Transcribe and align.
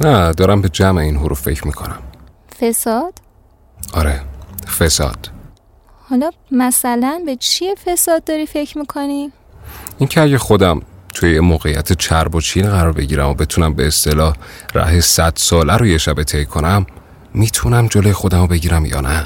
نه 0.00 0.32
دارم 0.32 0.60
به 0.60 0.68
جمع 0.68 1.00
این 1.00 1.16
حروف 1.16 1.40
فکر 1.40 1.66
می‌کنم 1.66 1.98
فساد؟ 2.60 3.14
آره 3.94 4.20
فساد 4.78 5.30
حالا 6.10 6.30
مثلا 6.50 7.22
به 7.26 7.36
چیه 7.36 7.74
فساد 7.74 8.24
داری 8.24 8.46
فکر 8.46 8.78
می‌کنی؟ 8.78 9.32
این 9.98 10.08
که 10.08 10.20
اگه 10.20 10.38
خودم 10.38 10.82
توی 11.14 11.34
یه 11.34 11.40
موقعیت 11.40 11.92
چرب 11.92 12.34
و 12.34 12.40
چین 12.40 12.70
قرار 12.70 12.92
بگیرم 12.92 13.28
و 13.28 13.34
بتونم 13.34 13.74
به 13.74 13.86
اصطلاح 13.86 14.36
ره 14.74 15.00
صد 15.00 15.32
ساله 15.36 15.76
رو 15.76 15.86
یه 15.86 15.98
شبه 15.98 16.24
طی 16.24 16.44
کنم 16.44 16.86
می‌تونم 17.34 17.86
جلوی 17.86 18.12
خودم 18.12 18.40
رو 18.40 18.46
بگیرم 18.46 18.86
یا 18.86 19.00
نه 19.00 19.24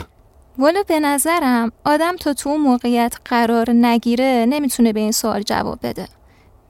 والا 0.59 0.83
به 0.89 1.01
نظرم 1.01 1.73
آدم 1.85 2.17
تا 2.17 2.33
تو 2.33 2.49
اون 2.49 2.61
موقعیت 2.61 3.15
قرار 3.25 3.71
نگیره 3.71 4.47
نمی‌تونه 4.49 4.93
به 4.93 5.01
این 5.01 5.13
سوال 5.13 5.43
جواب 5.43 5.79
بده 5.83 6.09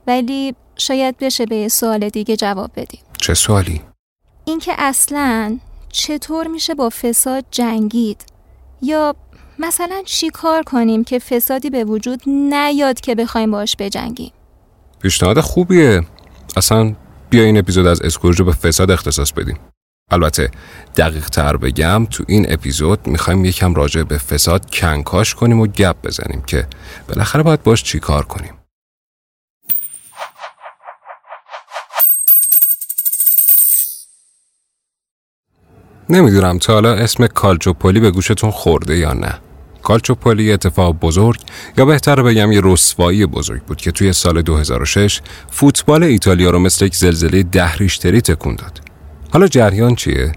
ولی 0.07 0.55
شاید 0.75 1.17
بشه 1.17 1.45
به 1.45 1.55
یه 1.55 1.67
سوال 1.67 2.09
دیگه 2.09 2.35
جواب 2.35 2.71
بدیم 2.75 2.99
چه 3.17 3.33
سوالی؟ 3.33 3.81
اینکه 4.45 4.73
اصلا 4.77 5.59
چطور 5.89 6.47
میشه 6.47 6.73
با 6.75 6.89
فساد 6.89 7.45
جنگید؟ 7.51 8.25
یا 8.81 9.15
مثلا 9.59 10.01
چی 10.05 10.29
کار 10.29 10.63
کنیم 10.63 11.03
که 11.03 11.19
فسادی 11.19 11.69
به 11.69 11.83
وجود 11.83 12.21
نیاد 12.27 12.99
که 12.99 13.15
بخوایم 13.15 13.51
باش 13.51 13.75
بجنگیم؟ 13.79 14.31
پیشنهاد 15.01 15.39
خوبیه. 15.39 16.01
اصلا 16.57 16.95
بیا 17.29 17.43
این 17.43 17.57
اپیزود 17.57 17.87
از 17.87 18.01
اسکورج 18.01 18.39
رو 18.39 18.45
به 18.45 18.53
فساد 18.53 18.91
اختصاص 18.91 19.31
بدیم. 19.31 19.59
البته 20.11 20.51
دقیق 20.97 21.29
تر 21.29 21.57
بگم 21.57 22.05
تو 22.05 22.23
این 22.27 22.53
اپیزود 22.53 23.07
می‌خوایم 23.07 23.45
یکم 23.45 23.73
راجع 23.73 24.03
به 24.03 24.17
فساد 24.17 24.75
کنکاش 24.75 25.35
کنیم 25.35 25.59
و 25.59 25.67
گپ 25.67 25.95
بزنیم 26.03 26.41
که 26.41 26.67
بالاخره 27.07 27.43
باید 27.43 27.63
باش 27.63 27.83
چی 27.83 27.99
کار 27.99 28.25
کنیم. 28.25 28.53
نمی‌دونم 36.11 36.57
تا 36.57 36.73
حالا 36.73 36.93
اسم 36.93 37.27
کالچوپولی 37.27 37.99
به 37.99 38.11
گوشتون 38.11 38.51
خورده 38.51 38.97
یا 38.97 39.13
نه 39.13 39.33
کالچوپولی 39.83 40.51
اتفاق 40.51 40.99
بزرگ 40.99 41.39
یا 41.77 41.85
بهتر 41.85 42.23
بگم 42.23 42.51
یه 42.51 42.61
رسوایی 42.63 43.25
بزرگ 43.25 43.61
بود 43.61 43.77
که 43.77 43.91
توی 43.91 44.13
سال 44.13 44.41
2006 44.41 45.21
فوتبال 45.49 46.03
ایتالیا 46.03 46.49
رو 46.49 46.59
مثل 46.59 46.85
یک 46.85 46.95
زلزله 46.95 47.43
ده 47.43 47.73
ریشتری 47.73 48.21
تکون 48.21 48.55
داد 48.55 48.81
حالا 49.33 49.47
جریان 49.47 49.95
چیه؟ 49.95 50.31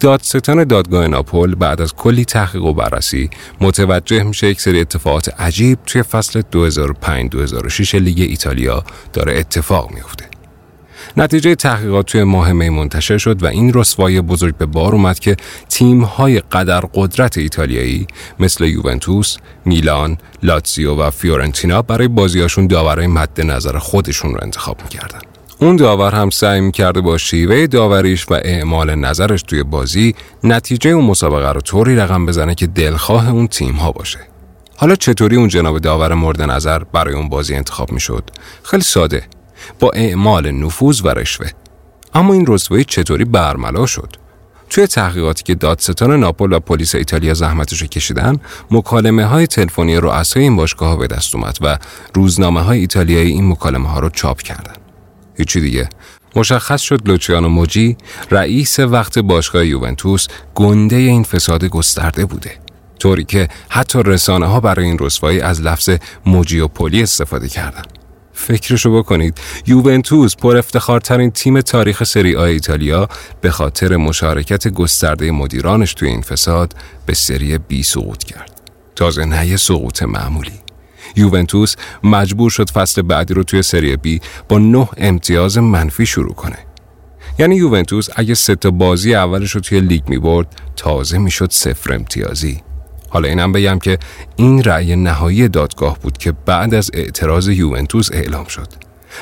دادستان 0.00 0.64
دادگاه 0.64 1.06
ناپل 1.06 1.54
بعد 1.54 1.80
از 1.82 1.94
کلی 1.94 2.24
تحقیق 2.24 2.64
و 2.64 2.72
بررسی 2.72 3.30
متوجه 3.60 4.22
میشه 4.22 4.46
یک 4.46 4.60
سری 4.60 4.80
اتفاقات 4.80 5.40
عجیب 5.40 5.78
توی 5.86 6.02
فصل 6.02 6.42
2005-2006 6.42 7.94
لیگ 7.94 8.20
ایتالیا 8.20 8.84
داره 9.12 9.38
اتفاق 9.38 9.90
میفته. 9.94 10.33
نتیجه 11.16 11.54
تحقیقات 11.54 12.06
توی 12.06 12.24
ماه 12.24 12.52
می 12.52 12.68
منتشر 12.68 13.18
شد 13.18 13.42
و 13.42 13.46
این 13.46 13.72
رسوایی 13.74 14.20
بزرگ 14.20 14.56
به 14.56 14.66
بار 14.66 14.92
اومد 14.92 15.18
که 15.18 15.36
تیم 15.68 16.04
های 16.04 16.40
قدر 16.40 16.80
قدرت 16.94 17.38
ایتالیایی 17.38 18.06
مثل 18.38 18.64
یوونتوس، 18.64 19.36
میلان، 19.64 20.18
لاتزیو 20.42 20.94
و 20.94 21.10
فیورنتینا 21.10 21.82
برای 21.82 22.08
بازیاشون 22.08 22.66
داورای 22.66 23.06
مد 23.06 23.40
نظر 23.40 23.78
خودشون 23.78 24.34
رو 24.34 24.38
انتخاب 24.42 24.82
می‌کردن. 24.82 25.20
اون 25.58 25.76
داور 25.76 26.14
هم 26.14 26.30
سعی 26.30 26.60
می‌کرده 26.60 27.00
با 27.00 27.18
شیوه 27.18 27.66
داوریش 27.66 28.26
و 28.30 28.34
اعمال 28.34 28.94
نظرش 28.94 29.42
توی 29.42 29.62
بازی 29.62 30.14
نتیجه 30.44 30.90
اون 30.90 31.04
مسابقه 31.04 31.52
رو 31.52 31.60
طوری 31.60 31.96
رقم 31.96 32.26
بزنه 32.26 32.54
که 32.54 32.66
دلخواه 32.66 33.30
اون 33.30 33.46
تیم 33.46 33.74
ها 33.74 33.92
باشه. 33.92 34.18
حالا 34.76 34.96
چطوری 34.96 35.36
اون 35.36 35.48
جناب 35.48 35.78
داور 35.78 36.14
مورد 36.14 36.42
نظر 36.42 36.78
برای 36.78 37.14
اون 37.14 37.28
بازی 37.28 37.54
انتخاب 37.54 37.92
می‌شد؟ 37.92 38.30
خیلی 38.62 38.82
ساده. 38.82 39.26
با 39.80 39.90
اعمال 39.90 40.50
نفوذ 40.50 41.00
و 41.04 41.08
رشوه. 41.08 41.50
اما 42.14 42.32
این 42.32 42.44
رسوایی 42.48 42.84
چطوری 42.84 43.24
برملا 43.24 43.86
شد؟ 43.86 44.16
توی 44.70 44.86
تحقیقاتی 44.86 45.42
که 45.42 45.54
دادستان 45.54 46.20
ناپل 46.20 46.52
و 46.52 46.60
پلیس 46.60 46.94
ایتالیا 46.94 47.34
زحمتش 47.34 47.82
کشیدن، 47.82 48.36
مکالمه 48.70 49.24
های 49.24 49.46
تلفنی 49.46 49.96
رؤسای 49.96 50.42
این 50.42 50.56
باشگاه 50.56 50.88
ها 50.88 50.96
به 50.96 51.06
دست 51.06 51.34
اومد 51.34 51.58
و 51.60 51.78
روزنامه 52.14 52.60
های 52.60 52.78
ایتالیایی 52.78 53.32
این 53.32 53.48
مکالمه 53.48 53.88
ها 53.88 53.98
رو 53.98 54.08
چاپ 54.08 54.42
کردن. 54.42 54.74
هیچی 55.36 55.60
دیگه 55.60 55.88
مشخص 56.36 56.80
شد 56.80 57.08
لوچیانو 57.08 57.48
موجی 57.48 57.96
رئیس 58.30 58.78
وقت 58.78 59.18
باشگاه 59.18 59.66
یوونتوس 59.66 60.26
گنده 60.54 60.96
این 60.96 61.22
فساد 61.22 61.64
گسترده 61.64 62.26
بوده 62.26 62.50
طوری 62.98 63.24
که 63.24 63.48
حتی 63.68 63.98
رسانه 64.04 64.46
ها 64.46 64.60
برای 64.60 64.86
این 64.86 64.96
رسوایی 65.00 65.40
از 65.40 65.62
لفظ 65.62 65.90
موجیوپولی 66.26 67.02
استفاده 67.02 67.48
کردن 67.48 67.82
فکرشو 68.34 68.98
بکنید 68.98 69.38
یوونتوس 69.66 70.36
پر 70.36 70.56
افتخارترین 70.56 71.30
تیم 71.30 71.60
تاریخ 71.60 72.04
سری 72.04 72.36
آ 72.36 72.42
ایتالیا 72.42 73.08
به 73.40 73.50
خاطر 73.50 73.96
مشارکت 73.96 74.68
گسترده 74.68 75.30
مدیرانش 75.30 75.94
توی 75.94 76.08
این 76.08 76.22
فساد 76.22 76.74
به 77.06 77.14
سری 77.14 77.58
بی 77.58 77.82
سقوط 77.82 78.24
کرد 78.24 78.60
تازه 78.96 79.24
نه 79.24 79.56
سقوط 79.56 80.02
معمولی 80.02 80.64
یوونتوس 81.16 81.76
مجبور 82.02 82.50
شد 82.50 82.70
فصل 82.70 83.02
بعدی 83.02 83.34
رو 83.34 83.42
توی 83.42 83.62
سری 83.62 83.96
بی 83.96 84.20
با 84.48 84.58
نه 84.58 84.88
امتیاز 84.96 85.58
منفی 85.58 86.06
شروع 86.06 86.34
کنه. 86.34 86.58
یعنی 87.38 87.56
یوونتوس 87.56 88.08
اگه 88.16 88.34
سه 88.34 88.54
تا 88.54 88.70
بازی 88.70 89.14
اولش 89.14 89.50
رو 89.50 89.60
توی 89.60 89.80
لیگ 89.80 90.08
می 90.08 90.18
برد 90.18 90.46
تازه 90.76 91.18
می 91.18 91.30
شد 91.30 91.52
صفر 91.52 91.92
امتیازی. 91.94 92.62
حالا 93.14 93.28
اینم 93.28 93.52
بگم 93.52 93.78
که 93.78 93.98
این 94.36 94.64
رأی 94.64 94.96
نهایی 94.96 95.48
دادگاه 95.48 95.98
بود 95.98 96.18
که 96.18 96.32
بعد 96.46 96.74
از 96.74 96.90
اعتراض 96.94 97.48
یوونتوس 97.48 98.08
اعلام 98.12 98.44
شد. 98.44 98.68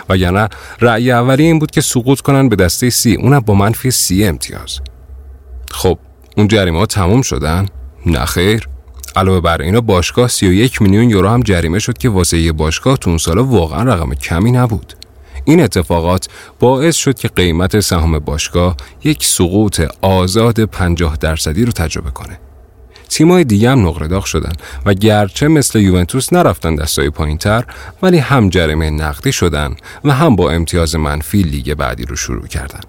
و 0.08 0.16
یعنی 0.16 0.46
رأی 0.80 1.10
اولی 1.10 1.44
این 1.44 1.58
بود 1.58 1.70
که 1.70 1.80
سقوط 1.80 2.20
کنن 2.20 2.48
به 2.48 2.56
دسته 2.56 2.90
سی 2.90 3.14
اونم 3.14 3.40
با 3.40 3.54
منفی 3.54 3.90
سی 3.90 4.24
امتیاز. 4.24 4.80
خب 5.70 5.98
اون 6.36 6.48
جریمه 6.48 6.78
ها 6.78 6.86
تموم 6.86 7.22
شدن؟ 7.22 7.66
نه 8.06 8.24
خیر 8.24 8.68
علاوه 9.16 9.40
بر 9.40 9.62
اینا 9.62 9.80
باشگاه 9.80 10.28
31 10.28 10.82
میلیون 10.82 11.10
یورو 11.10 11.28
هم 11.28 11.42
جریمه 11.42 11.78
شد 11.78 11.98
که 11.98 12.08
واسه 12.08 12.38
یه 12.38 12.52
باشگاه 12.52 12.96
تو 12.96 13.10
اون 13.10 13.18
سال 13.18 13.38
واقعا 13.38 13.82
رقم 13.82 14.14
کمی 14.14 14.52
نبود. 14.52 14.94
این 15.44 15.62
اتفاقات 15.62 16.28
باعث 16.60 16.96
شد 16.96 17.18
که 17.18 17.28
قیمت 17.28 17.80
سهام 17.80 18.18
باشگاه 18.18 18.76
یک 19.04 19.24
سقوط 19.24 19.80
آزاد 20.02 20.64
50 20.64 21.16
درصدی 21.16 21.64
رو 21.64 21.72
تجربه 21.72 22.10
کنه. 22.10 22.38
تیمای 23.12 23.44
دیگه 23.44 23.70
هم 23.70 23.88
نقره 23.88 24.20
شدن 24.20 24.52
و 24.86 24.94
گرچه 24.94 25.48
مثل 25.48 25.78
یوونتوس 25.78 26.32
نرفتن 26.32 26.74
دستای 26.74 27.10
پایینتر 27.10 27.64
ولی 28.02 28.18
هم 28.18 28.48
جریمه 28.48 28.90
نقدی 28.90 29.32
شدن 29.32 29.74
و 30.04 30.12
هم 30.12 30.36
با 30.36 30.50
امتیاز 30.50 30.96
منفی 30.96 31.42
لیگ 31.42 31.74
بعدی 31.74 32.04
رو 32.04 32.16
شروع 32.16 32.46
کردن. 32.46 32.80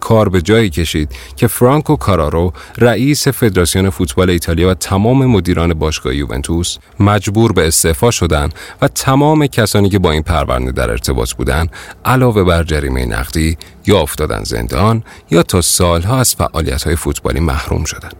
کار 0.00 0.28
به 0.28 0.42
جایی 0.42 0.70
کشید 0.70 1.12
که 1.36 1.46
فرانکو 1.46 1.96
کارارو 1.96 2.52
رئیس 2.78 3.28
فدراسیون 3.28 3.90
فوتبال 3.90 4.30
ایتالیا 4.30 4.70
و 4.70 4.74
تمام 4.74 5.26
مدیران 5.26 5.74
باشگاه 5.74 6.14
یوونتوس 6.14 6.78
مجبور 7.00 7.52
به 7.52 7.66
استعفا 7.66 8.10
شدند 8.10 8.54
و 8.82 8.88
تمام 8.88 9.46
کسانی 9.46 9.88
که 9.88 9.98
با 9.98 10.10
این 10.10 10.22
پرونده 10.22 10.72
در 10.72 10.90
ارتباط 10.90 11.32
بودند 11.32 11.70
علاوه 12.04 12.44
بر 12.44 12.62
جریمه 12.62 13.06
نقدی 13.06 13.56
یا 13.86 14.00
افتادن 14.00 14.42
زندان 14.42 15.02
یا 15.30 15.42
تا 15.42 15.60
سالها 15.60 16.18
از 16.18 16.34
فعالیت 16.34 16.82
های 16.82 16.96
فوتبالی 16.96 17.40
محروم 17.40 17.84
شدند. 17.84 18.16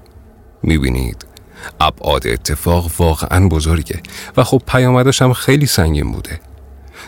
می‌بینید 0.62 1.35
ابعاد 1.80 2.26
اتفاق 2.26 2.90
واقعا 2.98 3.48
بزرگه 3.48 4.00
و 4.36 4.44
خب 4.44 4.62
پیامدش 4.66 5.22
هم 5.22 5.32
خیلی 5.32 5.66
سنگین 5.66 6.12
بوده 6.12 6.40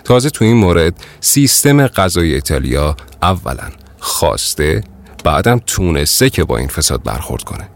تازه 0.05 0.31
تو 0.31 0.45
این 0.45 0.57
مورد 0.57 0.95
سیستم 1.21 1.87
غذای 1.87 2.35
ایتالیا 2.35 2.97
اولا 3.23 3.71
خواسته 3.99 4.85
بعدم 5.25 5.61
تونسته 5.67 6.31
که 6.31 6.45
با 6.45 6.57
این 6.57 6.69
فساد 6.69 7.03
برخورد 7.03 7.43
کنه 7.43 7.69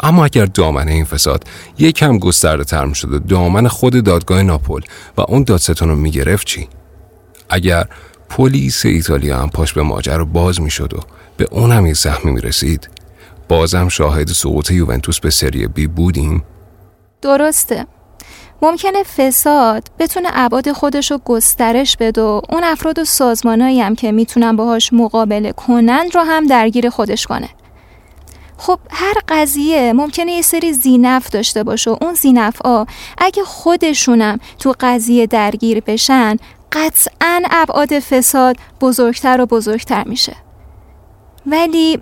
اما 0.00 0.24
اگر 0.24 0.46
دامنه 0.46 0.92
این 0.92 1.04
فساد 1.04 1.44
یکم 1.78 2.18
گسترده 2.18 2.64
تر 2.64 2.92
شده 2.92 3.18
دامن 3.18 3.68
خود 3.68 4.04
دادگاه 4.04 4.42
ناپل 4.42 4.80
و 5.16 5.20
اون 5.20 5.42
دادستان 5.42 5.88
رو 5.88 5.96
می‌گرفت 5.96 6.46
چی؟ 6.46 6.68
اگر 7.50 7.86
پلیس 8.28 8.86
ایتالیا 8.86 9.38
هم 9.38 9.50
پاش 9.50 9.72
به 9.72 9.82
ماجر 9.82 10.24
باز 10.24 10.60
می‌شد 10.60 10.94
و 10.94 11.00
به 11.36 11.48
اونم 11.50 11.86
یه 11.86 11.94
سهمی 11.94 12.32
می‌رسید 12.32 12.88
بازم 13.48 13.88
شاهد 13.88 14.28
سقوط 14.28 14.70
یوونتوس 14.70 15.20
به 15.20 15.30
سری 15.30 15.66
بی 15.66 15.86
بودیم؟ 15.86 16.44
درسته. 17.22 17.86
ممکنه 18.62 19.02
فساد 19.02 19.90
بتونه 19.98 20.28
ابعاد 20.32 20.72
خودش 20.72 21.10
رو 21.10 21.18
گسترش 21.24 21.96
بده 21.96 22.22
و 22.22 22.40
اون 22.50 22.64
افراد 22.64 22.98
و 22.98 23.04
سازمانایی 23.04 23.80
هم 23.80 23.94
که 23.94 24.12
می‌تونن 24.12 24.56
باهاش 24.56 24.92
مقابله 24.92 25.52
کنند 25.52 26.14
رو 26.14 26.20
هم 26.20 26.46
درگیر 26.46 26.90
خودش 26.90 27.26
کنه. 27.26 27.48
خب 28.58 28.78
هر 28.90 29.14
قضیه 29.28 29.92
ممکنه 29.92 30.32
یه 30.32 30.42
سری 30.42 30.72
زینف 30.72 31.30
داشته 31.30 31.62
باشه 31.62 31.90
و 31.90 31.96
اون 32.00 32.14
زینف 32.14 32.62
ها 32.64 32.86
اگه 33.18 33.44
خودشونم 33.44 34.38
تو 34.58 34.74
قضیه 34.80 35.26
درگیر 35.26 35.80
بشن 35.80 36.36
قطعا 36.72 37.42
ابعاد 37.50 37.98
فساد 37.98 38.56
بزرگتر 38.80 39.40
و 39.40 39.46
بزرگتر 39.46 40.04
میشه. 40.08 40.36
ولی 41.46 42.00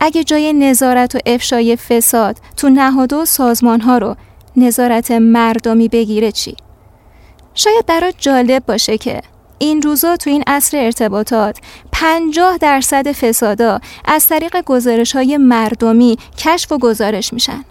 اگه 0.00 0.24
جای 0.24 0.52
نظارت 0.52 1.14
و 1.14 1.18
افشای 1.26 1.76
فساد 1.76 2.36
تو 2.56 2.68
نهاد 2.68 3.12
و 3.12 3.24
سازمان 3.24 3.80
ها 3.80 3.98
رو 3.98 4.16
نظارت 4.56 5.10
مردمی 5.10 5.88
بگیره 5.88 6.32
چی؟ 6.32 6.56
شاید 7.54 7.86
برات 7.86 8.14
جالب 8.18 8.66
باشه 8.66 8.98
که 8.98 9.20
این 9.58 9.82
روزا 9.82 10.16
تو 10.16 10.30
این 10.30 10.44
عصر 10.46 10.76
ارتباطات 10.76 11.58
50 11.92 12.58
درصد 12.58 13.12
فسادا 13.12 13.80
از 14.04 14.28
طریق 14.28 14.56
گزارش 14.66 15.16
های 15.16 15.36
مردمی 15.36 16.16
کشف 16.38 16.72
و 16.72 16.78
گزارش 16.78 17.32
میشن. 17.32 17.64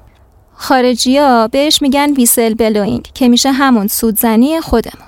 خارجی 0.53 1.18
ها 1.18 1.47
بهش 1.47 1.81
میگن 1.81 2.13
ویسل 2.13 2.53
بلوینگ 2.53 3.09
که 3.13 3.29
میشه 3.29 3.51
همون 3.51 3.88
سودزنی 3.88 4.62
خودمون. 4.62 5.07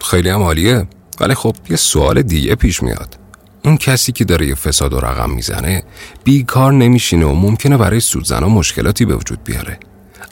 خیلی 0.00 0.28
هم 0.28 0.42
عالیه 0.42 0.86
ولی 1.20 1.34
خب 1.34 1.54
یه 1.70 1.76
سوال 1.76 2.22
دیگه 2.22 2.54
پیش 2.54 2.82
میاد. 2.82 3.23
اون 3.64 3.76
کسی 3.76 4.12
که 4.12 4.24
داره 4.24 4.46
یه 4.46 4.54
فساد 4.54 4.92
و 4.92 5.00
رقم 5.00 5.30
می‌زنه 5.30 5.82
بیکار 6.24 6.72
نمیشینه 6.72 7.26
و 7.26 7.34
ممکنه 7.34 7.76
برای 7.76 8.00
سودزنا 8.00 8.48
مشکلاتی 8.48 9.04
به 9.04 9.16
وجود 9.16 9.44
بیاره. 9.44 9.78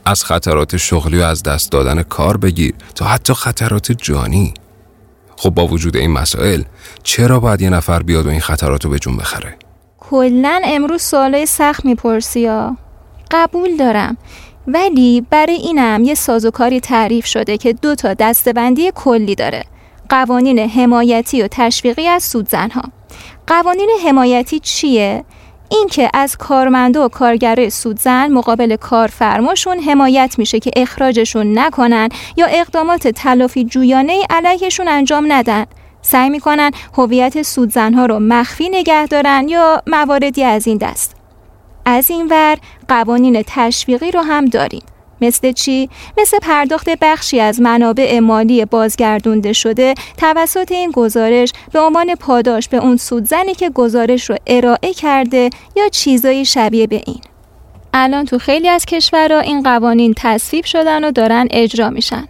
از 0.05 0.25
خطرات 0.25 0.77
شغلی 0.77 1.19
و 1.19 1.23
از 1.23 1.43
دست 1.43 1.73
دادن 1.73 2.03
کار 2.03 2.37
بگیر 2.37 2.75
تا 2.95 3.05
حتی 3.05 3.35
خطرات 3.35 3.93
جانی. 3.93 4.55
خب 5.37 5.51
با 5.51 5.67
وجود 5.67 5.97
این 5.97 6.11
مسائل 6.11 6.63
چرا 7.03 7.41
باید 7.41 7.63
یه 7.63 7.71
نفر 7.71 8.03
بیاد 8.03 8.27
و 8.27 8.31
این 8.31 8.41
خطرات 8.41 8.85
رو 8.85 8.91
به 8.91 8.99
جون 8.99 9.17
بخره؟ 9.17 9.57
کلا 9.99 10.61
امروز 10.65 11.03
سوالای 11.03 11.47
سخت 11.47 11.85
می‌پرسی 11.85 12.47
ها. 12.47 12.77
قبول 13.31 13.77
دارم. 13.77 14.17
ولی 14.67 15.27
برای 15.31 15.55
اینم 15.55 16.05
یه 16.05 16.15
سازوکاری 16.15 16.81
تعریف 16.81 17.27
شده 17.27 17.57
که 17.59 17.73
دو 17.73 17.95
تا 17.95 18.15
دستبندی 18.15 18.93
کلی 18.95 19.35
داره. 19.35 19.65
قوانین 20.09 20.59
حمایتی 20.59 21.43
و 21.43 21.49
تشویقی 21.51 22.09
از 22.09 22.23
سودزنها 22.23 22.83
قوانین 23.47 23.91
حمایتی 24.07 24.61
چیه؟ 24.61 25.25
اینکه 25.71 26.11
از 26.15 26.37
کارمنده 26.37 27.01
و 27.01 27.09
کارگره 27.09 27.69
سودزن 27.69 28.33
مقابل 28.33 28.77
کارفرماشون 28.77 29.79
حمایت 29.79 30.35
میشه 30.39 30.61
که 30.61 30.71
اخراجشون 30.77 31.59
نکنن 31.59 32.09
یا 32.37 32.47
اقدامات 32.47 33.09
تلافی 33.09 33.65
جویانه 33.65 34.23
علیهشون 34.31 34.89
انجام 34.89 35.33
ندن. 35.33 35.67
سعی 36.03 36.31
می‌کنن 36.31 36.71
هویت 36.99 37.43
سودزنها 37.43 38.07
رو 38.07 38.19
مخفی 38.19 38.69
نگه 38.69 39.07
دارن 39.07 39.49
یا 39.49 39.83
مواردی 39.87 40.45
از 40.45 40.67
این 40.67 40.79
دست. 40.79 41.17
از 41.85 42.11
این 42.11 42.29
ور 42.31 42.57
قوانین 42.89 43.45
تشویقی 43.47 44.11
رو 44.11 44.21
هم 44.21 44.45
داریم. 44.45 44.83
مثل 45.23 45.53
چی؟ 45.53 45.89
مثل 46.19 46.39
پرداخت 46.43 46.89
بخشی 47.01 47.41
از 47.41 47.61
منابع 47.61 48.19
مالی 48.19 48.65
بازگردونده 48.65 49.53
شده 49.53 49.95
توسط 50.17 50.73
این 50.73 50.91
گزارش 50.91 51.53
به 51.73 51.81
عنوان 51.81 52.15
پاداش 52.15 52.69
به 52.69 52.77
اون 52.77 52.97
سودزنی 52.97 53.55
که 53.55 53.71
گزارش 53.71 54.31
رو 54.31 54.37
ارائه 54.47 54.95
کرده 54.95 55.51
یا 55.77 55.89
چیزایی 55.89 56.45
شبیه 56.45 56.87
به 56.87 57.03
این. 57.07 57.21
الان 57.95 58.25
تو 58.25 58.39
خیلی 58.39 58.69
از 58.69 58.85
کشورها 58.85 59.39
این 59.41 59.63
قوانین 59.63 60.15
تصویب 60.17 60.65
شدن 60.65 61.05
و 61.05 61.11
دارن 61.11 61.49
اجرا 61.51 61.91
میشن. 61.91 62.29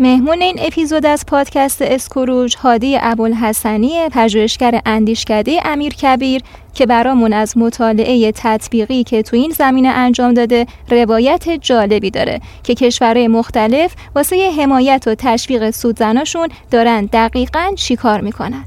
مهمون 0.00 0.42
این 0.42 0.58
اپیزود 0.58 1.06
از 1.06 1.26
پادکست 1.26 1.82
اسکروج 1.82 2.56
هادی 2.56 2.98
ابوالحسنی 3.00 4.08
پژوهشگر 4.12 4.80
اندیشکده 4.86 5.60
امیر 5.64 5.94
کبیر 5.94 6.42
که 6.74 6.86
برامون 6.86 7.32
از 7.32 7.58
مطالعه 7.58 8.32
تطبیقی 8.32 9.04
که 9.04 9.22
تو 9.22 9.36
این 9.36 9.50
زمینه 9.50 9.88
انجام 9.88 10.34
داده 10.34 10.66
روایت 10.90 11.48
جالبی 11.48 12.10
داره 12.10 12.40
که 12.62 12.74
کشورهای 12.74 13.28
مختلف 13.28 13.94
واسه 14.14 14.50
حمایت 14.58 15.04
و 15.06 15.14
تشویق 15.14 15.70
سودزناشون 15.70 16.48
دارن 16.70 17.04
دقیقا 17.12 17.72
چی 17.76 17.96
کار 17.96 18.20
می‌کنن. 18.20 18.64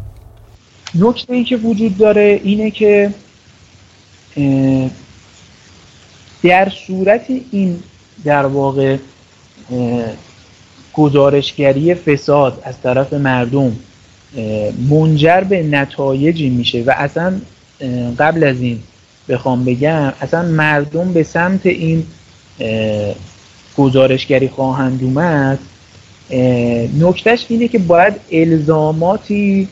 نکته 0.96 1.34
ای 1.34 1.44
که 1.44 1.58
وجود 1.58 1.98
داره 1.98 2.42
اینه 2.44 2.72
که 2.72 3.14
در 6.44 6.70
صورت 6.70 7.26
این 7.52 7.84
در 8.24 8.46
واقع 8.46 8.98
گزارشگری 10.94 11.94
فساد 11.96 12.62
از 12.64 12.82
طرف 12.82 13.14
مردم 13.14 13.76
منجر 14.90 15.42
به 15.42 15.64
نتایجی 15.64 16.50
میشه 16.50 16.84
و 16.84 16.94
اصلا 16.98 17.34
قبل 18.20 18.44
از 18.44 18.62
این 18.62 18.80
بخوام 19.30 19.66
بگم 19.66 20.14
اصلا 20.22 20.42
مردم 20.42 21.14
به 21.14 21.24
سمت 21.24 21.66
این 21.66 22.04
گزارشگری 23.78 24.48
خواهند 24.48 25.04
اومد. 25.04 25.60
نکتهش 27.00 27.46
اینه 27.50 27.68
که 27.68 27.80
باید 27.80 28.14
الزاماتی 28.32 29.68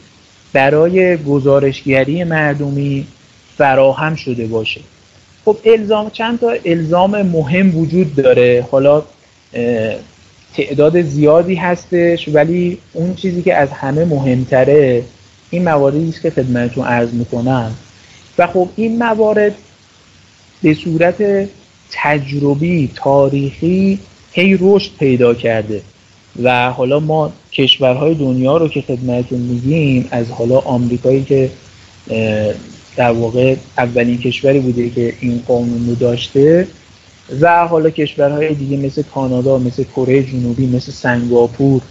برای 0.54 1.18
گزارشگری 1.18 2.24
مردمی 2.24 3.08
فراهم 3.58 4.16
شده 4.16 4.48
باشه. 4.48 4.82
خب 5.46 5.58
الزام 5.66 6.10
چند 6.10 6.40
تا 6.40 6.54
الزام 6.66 7.22
مهم 7.22 7.78
وجود 7.78 8.16
داره. 8.16 8.66
حالا 8.72 9.04
تعداد 10.54 11.02
زیادی 11.02 11.56
هستش 11.56 12.30
ولی 12.34 12.78
اون 12.94 13.16
چیزی 13.16 13.42
که 13.42 13.56
از 13.56 13.70
همه 13.70 14.06
مهمتره 14.06 15.04
این 15.50 15.64
مواردی 15.64 16.10
است 16.10 16.22
که 16.22 16.30
خدمتتون 16.30 16.86
عرض 16.86 17.14
می‌کنم. 17.14 17.72
و 18.38 18.48
خب 18.48 18.70
این 18.76 18.98
موارد 18.98 19.56
به 20.64 20.74
صورت 20.74 21.48
تجربی 21.92 22.92
تاریخی 22.96 24.00
هی 24.32 24.58
رشد 24.62 24.92
پیدا 25.00 25.34
کرده. 25.34 25.82
و 26.44 26.72
حالا 26.72 27.00
ما 27.00 27.34
کشورهای 27.52 28.16
دنیا 28.16 28.58
رو 28.58 28.68
که 28.68 28.82
خدمتتون 28.82 29.40
میگیم 29.40 30.08
از 30.12 30.30
حالا 30.30 30.60
آمریکایی 30.60 31.24
که 31.24 31.50
در 32.96 33.12
واقع 33.12 33.56
اولین 33.78 34.18
کشوری 34.18 34.60
بوده 34.60 34.90
که 34.90 35.14
این 35.20 35.44
قانون 35.48 35.88
رو 35.88 35.96
داشته 35.96 36.68
و 37.40 37.68
حالا 37.68 37.90
کشورهای 37.90 38.54
دیگه 38.54 38.78
مثل 38.78 39.02
کانادا 39.02 39.58
مثل 39.58 39.84
کره 39.84 40.24
جنوبی 40.24 40.68
مثل 40.68 40.92
سنگاپور 40.92 41.82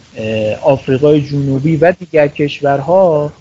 آفریقای 0.62 1.20
جنوبی 1.20 1.76
و 1.76 1.92
دیگر 1.92 2.28
کشورها 2.28 3.32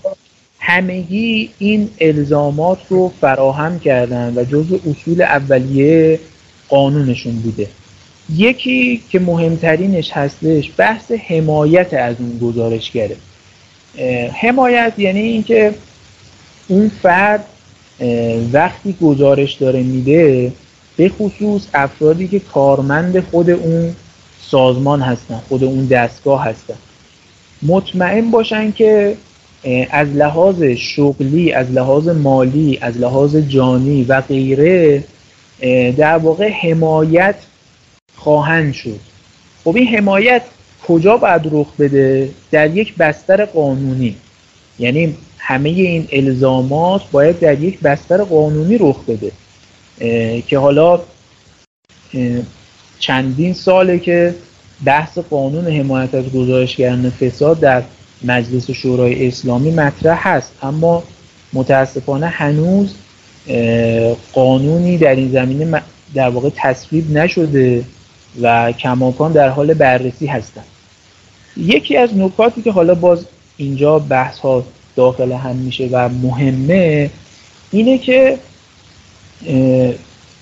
همگی 0.58 1.50
این 1.58 1.90
الزامات 2.00 2.78
رو 2.88 3.12
فراهم 3.20 3.80
کردن 3.80 4.32
و 4.36 4.44
جزو 4.44 4.80
اصول 4.90 5.22
اولیه 5.22 6.20
قانونشون 6.68 7.32
بوده. 7.32 7.66
یکی 8.36 9.02
که 9.10 9.18
مهمترینش 9.18 10.10
هستش 10.12 10.70
بحث 10.76 11.12
حمایت 11.12 11.94
از 11.94 12.16
اون 12.18 12.38
گزارشگره. 12.38 13.16
حمایت 14.40 14.92
یعنی 14.98 15.20
اینکه 15.20 15.74
اون 16.68 16.90
فرد 17.02 17.44
وقتی 18.52 18.96
گزارش 19.02 19.52
داره 19.52 19.82
میده 19.82 20.52
به 21.00 21.08
خصوص 21.08 21.66
افرادی 21.74 22.28
که 22.28 22.38
کارمند 22.38 23.20
خود 23.20 23.50
اون 23.50 23.96
سازمان 24.40 25.00
هستن 25.00 25.40
خود 25.48 25.64
اون 25.64 25.86
دستگاه 25.86 26.44
هستن. 26.44 26.74
مطمئن 27.62 28.30
باشن 28.30 28.72
که 28.72 29.16
از 29.90 30.08
لحاظ 30.08 30.62
شغلی 30.62 31.52
از 31.52 31.70
لحاظ 31.70 32.08
مالی 32.08 32.78
از 32.80 32.98
لحاظ 32.98 33.36
جانی 33.36 34.04
و 34.04 34.20
غیره 34.20 35.04
در 35.96 36.18
واقع 36.18 36.48
حمایت 36.48 37.34
خواهند 38.16 38.74
شد. 38.74 39.00
خب 39.64 39.76
این 39.76 39.86
حمایت 39.86 40.42
کجا 40.88 41.16
باید 41.16 41.42
رخ 41.52 41.76
بده؟ 41.78 42.30
در 42.50 42.76
یک 42.76 42.96
بستر 42.96 43.44
قانونی. 43.44 44.16
یعنی 44.78 45.14
همه 45.38 45.68
این 45.68 46.08
الزامات 46.12 47.02
باید 47.12 47.38
در 47.38 47.60
یک 47.60 47.80
بستر 47.80 48.24
قانونی 48.24 48.78
رخ 48.78 49.04
بده. 49.04 49.32
که 50.46 50.58
حالا 50.58 51.00
چندین 52.98 53.54
ساله 53.54 53.98
که 53.98 54.34
بحث 54.84 55.18
قانون 55.18 55.66
حمایت 55.66 56.14
از 56.14 56.24
گزارشگران 56.24 57.10
فساد 57.10 57.60
در 57.60 57.82
مجلس 58.24 58.70
شورای 58.70 59.28
اسلامی 59.28 59.70
مطرح 59.70 60.28
هست. 60.28 60.52
اما 60.62 61.02
متاسفانه 61.52 62.26
هنوز 62.26 62.94
قانونی 64.32 64.98
در 64.98 65.14
این 65.14 65.32
زمینه 65.32 65.82
در 66.14 66.28
واقع 66.28 66.50
تصویب 66.56 67.10
نشده 67.10 67.84
و 68.42 68.72
کماکان 68.72 69.32
در 69.32 69.48
حال 69.48 69.74
بررسی 69.74 70.26
هستند. 70.26 70.64
یکی 71.56 71.96
از 71.96 72.16
نکاتی 72.16 72.62
که 72.62 72.72
حالا 72.72 72.94
باز 72.94 73.26
اینجا 73.56 73.98
بحث 73.98 74.38
ها 74.38 74.64
داخل 74.96 75.32
هم 75.32 75.56
میشه 75.56 75.88
و 75.92 76.08
مهمه 76.08 77.10
اینه 77.70 77.98
که 77.98 78.38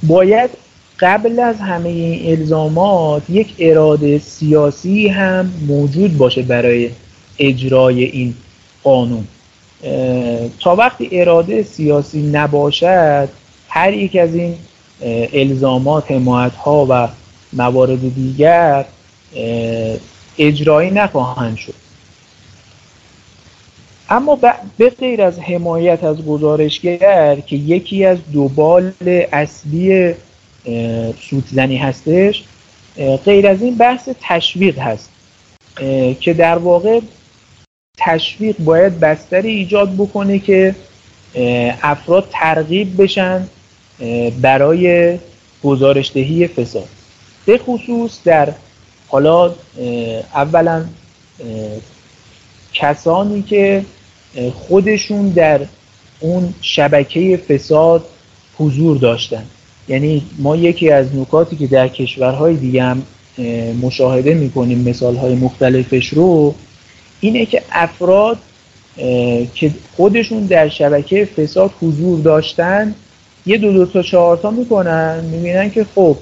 باید 0.03 0.51
قبل 1.01 1.41
از 1.41 1.61
همه 1.61 1.89
این 1.89 2.39
الزامات 2.39 3.23
یک 3.29 3.55
اراده 3.59 4.19
سیاسی 4.19 5.09
هم 5.09 5.53
موجود 5.67 6.19
باشه 6.19 6.43
برای 6.43 6.91
اجرای 7.39 8.05
این 8.05 8.35
قانون. 8.83 9.25
تا 10.61 10.77
وقتی 10.77 11.09
اراده 11.13 11.63
سیاسی 11.63 12.23
نباشد 12.23 13.29
هر 13.69 13.93
یک 13.93 14.17
از 14.17 14.35
این 14.35 14.55
الزامات 15.33 16.11
حمایت 16.11 16.55
ها 16.55 16.87
و 16.91 17.09
موارد 17.53 18.15
دیگر 18.15 18.85
اجرایی 20.39 20.91
نخواهند 20.91 21.57
شد. 21.57 21.75
اما 24.11 24.39
به 24.79 24.91
غیر 24.91 25.23
از 25.23 25.39
حمایت 25.39 26.05
از 26.05 26.27
گزارشگر 26.27 27.41
که 27.41 27.57
یکی 27.57 28.05
از 28.05 28.19
دوبال 28.33 28.93
اصلی 29.33 30.15
سودزنی 31.21 31.77
هستش 31.77 32.45
غیر 33.25 33.47
از 33.47 33.63
این 33.63 33.75
بحث 33.75 34.09
تشویق 34.21 34.79
هست 34.79 35.11
که 36.21 36.35
در 36.35 36.59
واقع 36.59 37.01
تشویق 37.99 38.57
باید 38.59 39.01
بستری 39.01 39.51
ایجاد 39.51 39.95
بکنه 39.95 40.39
که 40.39 40.75
افراد 41.83 42.29
ترغیب 42.33 43.03
بشن 43.03 43.49
برای 44.41 45.19
گزارشدهی 45.65 46.47
فساد. 46.47 46.89
به 47.47 47.59
خصوص 47.59 48.19
در 48.25 48.53
حالا 49.09 49.55
اولا 50.35 50.85
کسانی 52.73 53.43
که 53.43 53.85
خودشون 54.53 55.29
در 55.29 55.61
اون 56.21 56.55
شبکه 56.61 57.37
فساد 57.49 58.05
حضور 58.59 58.97
داشتن. 58.97 59.45
یعنی 59.89 60.23
ما 60.39 60.57
یکی 60.57 60.91
از 60.91 61.17
نکاتی 61.17 61.57
که 61.57 61.67
در 61.67 61.89
کشورهای 61.89 62.57
دیگه 62.57 62.83
هم 62.83 63.03
مشاهده 63.83 64.35
می‌کنیم 64.35 64.79
مثالهای 64.79 65.35
مختلفش 65.35 66.09
رو 66.09 66.55
اینه 67.21 67.47
که 67.47 67.63
افراد 67.73 68.39
که 69.55 69.71
خودشون 69.97 70.47
در 70.47 70.69
شبکه 70.69 71.25
فساد 71.25 71.71
حضور 71.81 72.21
داشتن 72.21 72.95
یه 73.47 73.59
دو 73.59 73.73
دو 73.73 73.87
تا 73.87 74.03
چهار 74.03 74.37
تا 74.37 74.51
می‌کنن. 74.51 75.25
می‌بینن 75.25 75.71
که 75.71 75.87
خب 75.95 76.17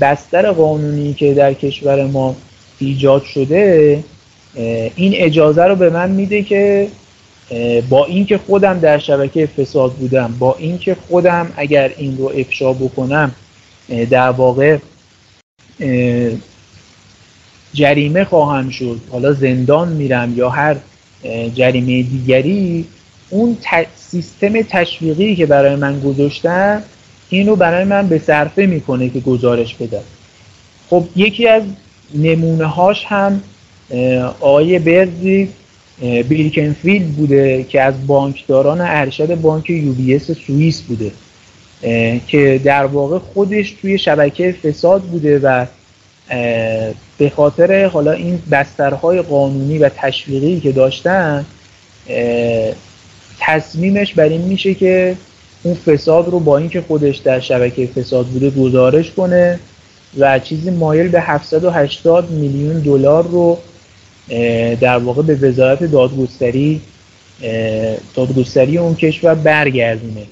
بستر 0.00 0.52
قانونی 0.52 1.14
که 1.14 1.34
در 1.34 1.54
کشور 1.54 2.06
ما 2.06 2.36
ایجاد 2.78 3.22
شده 3.24 4.04
این 4.96 5.12
اجازه 5.14 5.64
رو 5.64 5.76
به 5.76 5.90
من 5.90 6.10
میده 6.10 6.42
که 6.42 6.88
با 7.90 8.04
اینکه 8.04 8.38
خودم 8.38 8.78
در 8.78 8.98
شبکه 8.98 9.46
فساد 9.46 9.92
بودم 9.92 10.34
با 10.38 10.56
اینکه 10.58 10.96
خودم 11.08 11.52
اگر 11.56 11.92
این 11.96 12.18
رو 12.18 12.32
افشا 12.36 12.72
بکنم 12.72 13.34
در 14.10 14.30
واقع 14.30 14.78
جریمه 17.72 18.24
خواهم 18.24 18.70
شد. 18.70 19.00
حالا 19.10 19.32
زندان 19.32 19.88
میرم 19.88 20.34
یا 20.36 20.50
هر 20.50 20.76
جریمه 21.54 22.02
دیگری 22.02 22.86
اون 23.30 23.56
سیستم 23.96 24.62
تشویقی 24.62 25.36
که 25.36 25.46
برای 25.46 25.76
من 25.76 26.00
گذاشتن 26.00 26.82
اینو 27.28 27.56
برای 27.56 27.84
من 27.84 28.08
به 28.08 28.18
صرفه 28.18 28.66
می‌کنه 28.66 29.08
که 29.08 29.20
گزارش 29.20 29.74
بدم. 29.74 30.04
خب 30.90 31.04
یکی 31.16 31.48
از 31.48 31.62
نمونه 32.14 32.66
هاش 32.66 33.04
هم 33.06 33.42
آقای 34.40 34.78
برزی 34.78 35.48
بیلکنفیلد 36.00 37.06
بوده 37.06 37.64
که 37.64 37.82
از 37.82 38.06
بانکداران 38.06 38.80
ارشد 38.80 39.34
بانک 39.34 39.70
یو 39.70 39.92
بی 39.92 40.18
سوئیس 40.18 40.82
بوده 40.82 41.10
که 42.26 42.60
در 42.64 42.86
واقع 42.86 43.18
خودش 43.18 43.70
توی 43.70 43.98
شبکه 43.98 44.52
فساد 44.52 45.02
بوده 45.02 45.38
و 45.38 45.66
به 47.18 47.30
خاطر 47.36 47.84
حالا 47.84 48.12
این 48.12 48.42
بسترهای 48.50 49.22
قانونی 49.22 49.78
و 49.78 49.88
تشویقی 49.88 50.60
که 50.60 50.72
داشتن 50.72 51.46
تصمیمش 53.40 54.14
بر 54.14 54.28
این 54.28 54.40
میشه 54.40 54.74
که 54.74 55.16
اون 55.62 55.74
فساد 55.74 56.28
رو 56.28 56.40
با 56.40 56.58
اینکه 56.58 56.80
خودش 56.80 57.16
در 57.16 57.40
شبکه 57.40 57.86
فساد 57.86 58.26
بوده 58.26 58.50
گزارش 58.50 59.10
کنه 59.10 59.60
و 60.18 60.38
چیزی 60.38 60.70
مایل 60.70 61.08
به 61.08 61.20
780 61.20 62.30
میلیون 62.30 62.78
دلار 62.78 63.24
رو 63.24 63.58
در 64.80 64.98
واقع 64.98 65.22
به 65.22 65.34
وزارت 65.34 65.84
دادگستری 65.84 66.80
دادگستری 68.14 68.78
اون 68.78 68.94
کشور 68.94 69.34
برگردونه. 69.34 70.26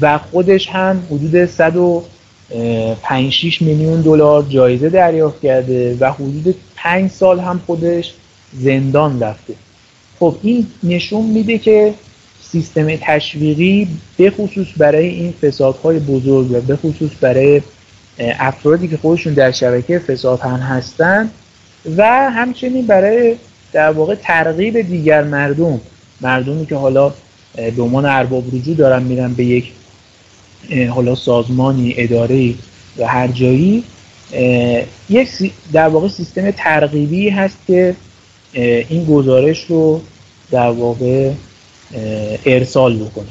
و 0.00 0.18
خودش 0.18 0.68
هم 0.68 1.02
حدود 1.10 1.46
156 1.46 3.62
میلیون 3.62 4.00
دلار 4.00 4.46
جایزه 4.48 4.88
دریافت 4.88 5.40
کرده 5.40 5.96
و 6.00 6.12
حدود 6.12 6.54
5 6.76 7.10
سال 7.10 7.40
هم 7.40 7.60
خودش 7.66 8.14
زندان 8.52 9.20
رفته. 9.20 9.54
خب 10.18 10.36
این 10.42 10.66
نشون 10.82 11.26
میده 11.26 11.58
که 11.58 11.94
سیستم 12.42 12.96
تشویقی 12.96 13.88
به 14.16 14.30
خصوص 14.30 14.66
برای 14.76 15.08
این 15.08 15.34
فسادهای 15.42 15.98
بزرگ 15.98 16.50
و 16.50 16.60
به 16.60 16.76
خصوص 16.76 17.10
برای 17.20 17.62
افرادی 18.18 18.88
که 18.88 18.96
خودشون 18.96 19.34
در 19.34 19.50
شبکه 19.50 19.98
فساد 19.98 20.40
هم 20.40 20.56
هستن 20.56 21.30
و 21.96 22.30
همچنین 22.30 22.86
برای 22.86 23.36
در 23.72 23.90
واقع 23.90 24.14
ترغیب 24.14 24.80
دیگر 24.80 25.24
مردم 25.24 25.80
مردمی 26.20 26.66
که 26.66 26.74
حالا 26.74 27.12
به 27.76 27.82
عنوان 27.82 28.06
ارباب 28.06 28.54
رجوع 28.54 28.76
دارن 28.76 29.02
میرن 29.02 29.34
به 29.34 29.44
یک 29.44 29.72
حالا 30.90 31.14
سازمانی 31.14 31.94
اداره 31.96 32.54
و 32.98 33.06
هر 33.06 33.28
جایی 33.28 33.84
یک 35.08 35.28
در 35.72 35.88
واقع 35.88 36.08
سیستم 36.08 36.50
ترغیبی 36.50 37.28
هست 37.28 37.56
که 37.66 37.96
این 38.88 39.04
گزارش 39.04 39.64
رو 39.64 40.00
در 40.50 40.70
واقع 40.70 41.30
ارسال 42.46 42.96
بکنه 42.96 43.28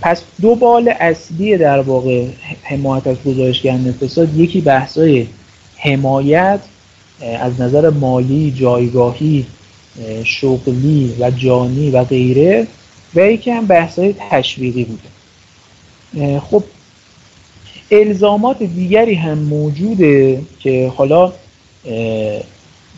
پس 0.00 0.22
دو 0.40 0.54
بال 0.54 0.94
اصلی 1.00 1.56
در 1.56 1.80
واقع 1.80 2.26
حمایت 2.62 3.06
از 3.06 3.16
گزارشگر 3.26 3.78
فساد 4.00 4.36
یکی 4.36 4.60
بحثای 4.60 5.26
حمایت 5.76 6.60
از 7.20 7.60
نظر 7.60 7.90
مالی 7.90 8.50
جایگاهی 8.56 9.46
شغلی 10.24 11.14
و 11.20 11.30
جانی 11.30 11.90
و 11.90 12.04
غیره 12.04 12.66
و 13.14 13.20
یکی 13.20 13.50
هم 13.50 13.66
بحثای 13.66 14.14
تشویقی 14.30 14.84
بوده 14.84 16.40
خب 16.40 16.64
الزامات 17.90 18.62
دیگری 18.62 19.14
هم 19.14 19.38
موجوده 19.38 20.42
که 20.60 20.92
حالا 20.96 21.32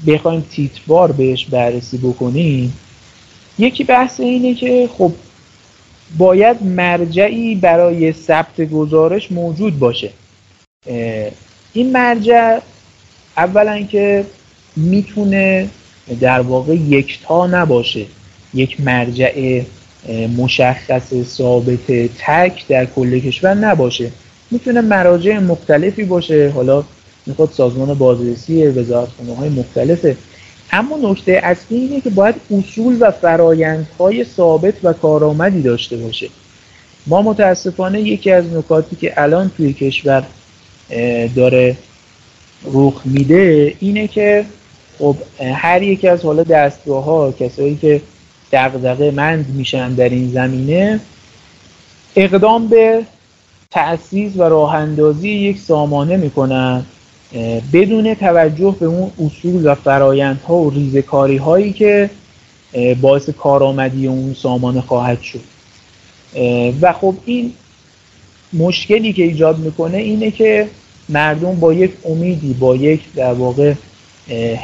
بخوایم 0.07 0.41
تیتوار 0.51 1.13
بهش 1.13 1.45
بررسی 1.45 1.99
بکنیم. 1.99 2.79
یکی 3.59 3.85
بحث 3.85 4.21
اینه 4.21 4.55
که 4.55 4.89
خب 4.99 5.13
باید 6.19 6.63
مرجعی 6.63 7.55
برای 7.55 8.13
ثبت 8.13 8.61
گزارش 8.61 9.33
موجود 9.33 9.79
باشه. 9.79 10.11
این 11.73 11.93
مرجع 11.93 12.59
اولا 13.41 13.83
که 13.83 14.25
می‌تونه 14.77 15.69
در 16.21 16.41
واقع 16.41 16.75
یکتا 16.75 17.47
نباشه. 17.47 18.05
یک 18.55 18.81
مرجع 18.81 19.63
مشخص 20.37 21.23
ثابت 21.23 21.87
تک 22.19 22.69
در 22.69 22.85
کل 22.87 23.19
کشور 23.19 23.55
نباشه. 23.55 24.11
می‌تونه 24.51 24.81
مراجع 24.81 25.39
مختلفی 25.39 26.05
باشه. 26.05 26.51
حالا 26.55 26.85
می‌خواد 27.27 27.51
سازمان 27.51 27.95
بازرسی 27.95 28.67
وزارتخانه 28.67 29.35
های 29.37 29.49
مختلف 29.49 30.17
اما 30.73 31.11
نکته 31.11 31.41
اصلی 31.43 31.79
اینه 31.79 32.01
که 32.01 32.11
باید 32.11 32.35
اصول 32.59 32.97
و 33.01 33.11
فرایندهای 33.11 34.25
ثابت 34.25 34.75
و 34.83 34.93
کارآمدی 34.93 35.63
داشته 35.63 35.97
باشه. 35.97 36.29
ما 37.07 37.23
متاسفانه 37.23 38.01
یکی 38.01 38.31
از 38.31 38.45
نکاتی 38.53 38.97
که 38.97 39.23
الان 39.23 39.51
توی 39.57 39.73
کشور 39.73 40.25
داره 41.37 41.77
رخ 42.65 43.03
میده 43.05 43.75
اینه 43.81 44.07
که 44.07 44.45
خب 44.99 45.17
هر 45.55 45.83
یکی 45.83 46.09
از 46.09 46.25
حالا 46.25 46.43
دستگاه 46.43 47.05
ها 47.05 47.33
کسایی 47.33 47.77
که 47.77 48.03
دغدغه 48.53 49.11
مند 49.11 49.49
میشن 49.49 49.95
در 49.95 50.09
این 50.09 50.31
زمینه 50.31 51.01
اقدام 52.17 52.69
به 52.69 53.03
تأسیس 53.71 54.33
و 54.37 54.43
راه 54.43 54.75
اندازی 54.75 55.29
یک 55.29 55.59
سامانه 55.59 56.17
می‌کنن 56.17 56.87
بدون 57.73 58.15
توجه 58.15 58.77
به 58.81 58.87
اون 58.87 59.11
اصول 59.27 59.67
و 59.67 59.75
فرایندها 59.75 60.55
و 60.55 60.71
ریزکاری 60.71 61.37
هایی 61.37 61.73
که 61.73 62.11
باعث 63.01 63.31
کارآمدی 63.31 64.07
اون 64.07 64.35
سامانه 64.35 64.81
خواهد 64.81 65.19
شد. 65.23 65.41
و 66.81 66.93
خب 66.93 67.15
این 67.25 67.53
مشکلی 68.53 69.13
که 69.13 69.23
ایجاد 69.23 69.59
می‌کنه 69.59 69.99
اینه 69.99 70.31
که 70.31 70.69
مردم 71.11 71.55
با 71.61 71.73
یک 71.73 71.93
امیدی 72.05 72.55
با 72.55 72.77
یک 72.77 73.13
در 73.15 73.33
واقع 73.33 73.75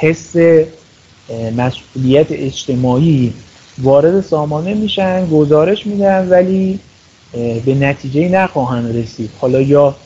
حس 0.00 0.36
مسئولیت 1.56 2.26
اجتماعی 2.30 3.32
وارد 3.78 4.20
سامانه 4.20 4.74
میشن 4.74 5.26
گزارش 5.26 5.86
میدن 5.86 6.28
ولی 6.28 6.78
به 7.64 7.74
نتیجه 7.74 8.28
نخواهند 8.28 8.96
رسید. 8.96 9.30
حالا 9.40 9.60
یا 9.60 9.96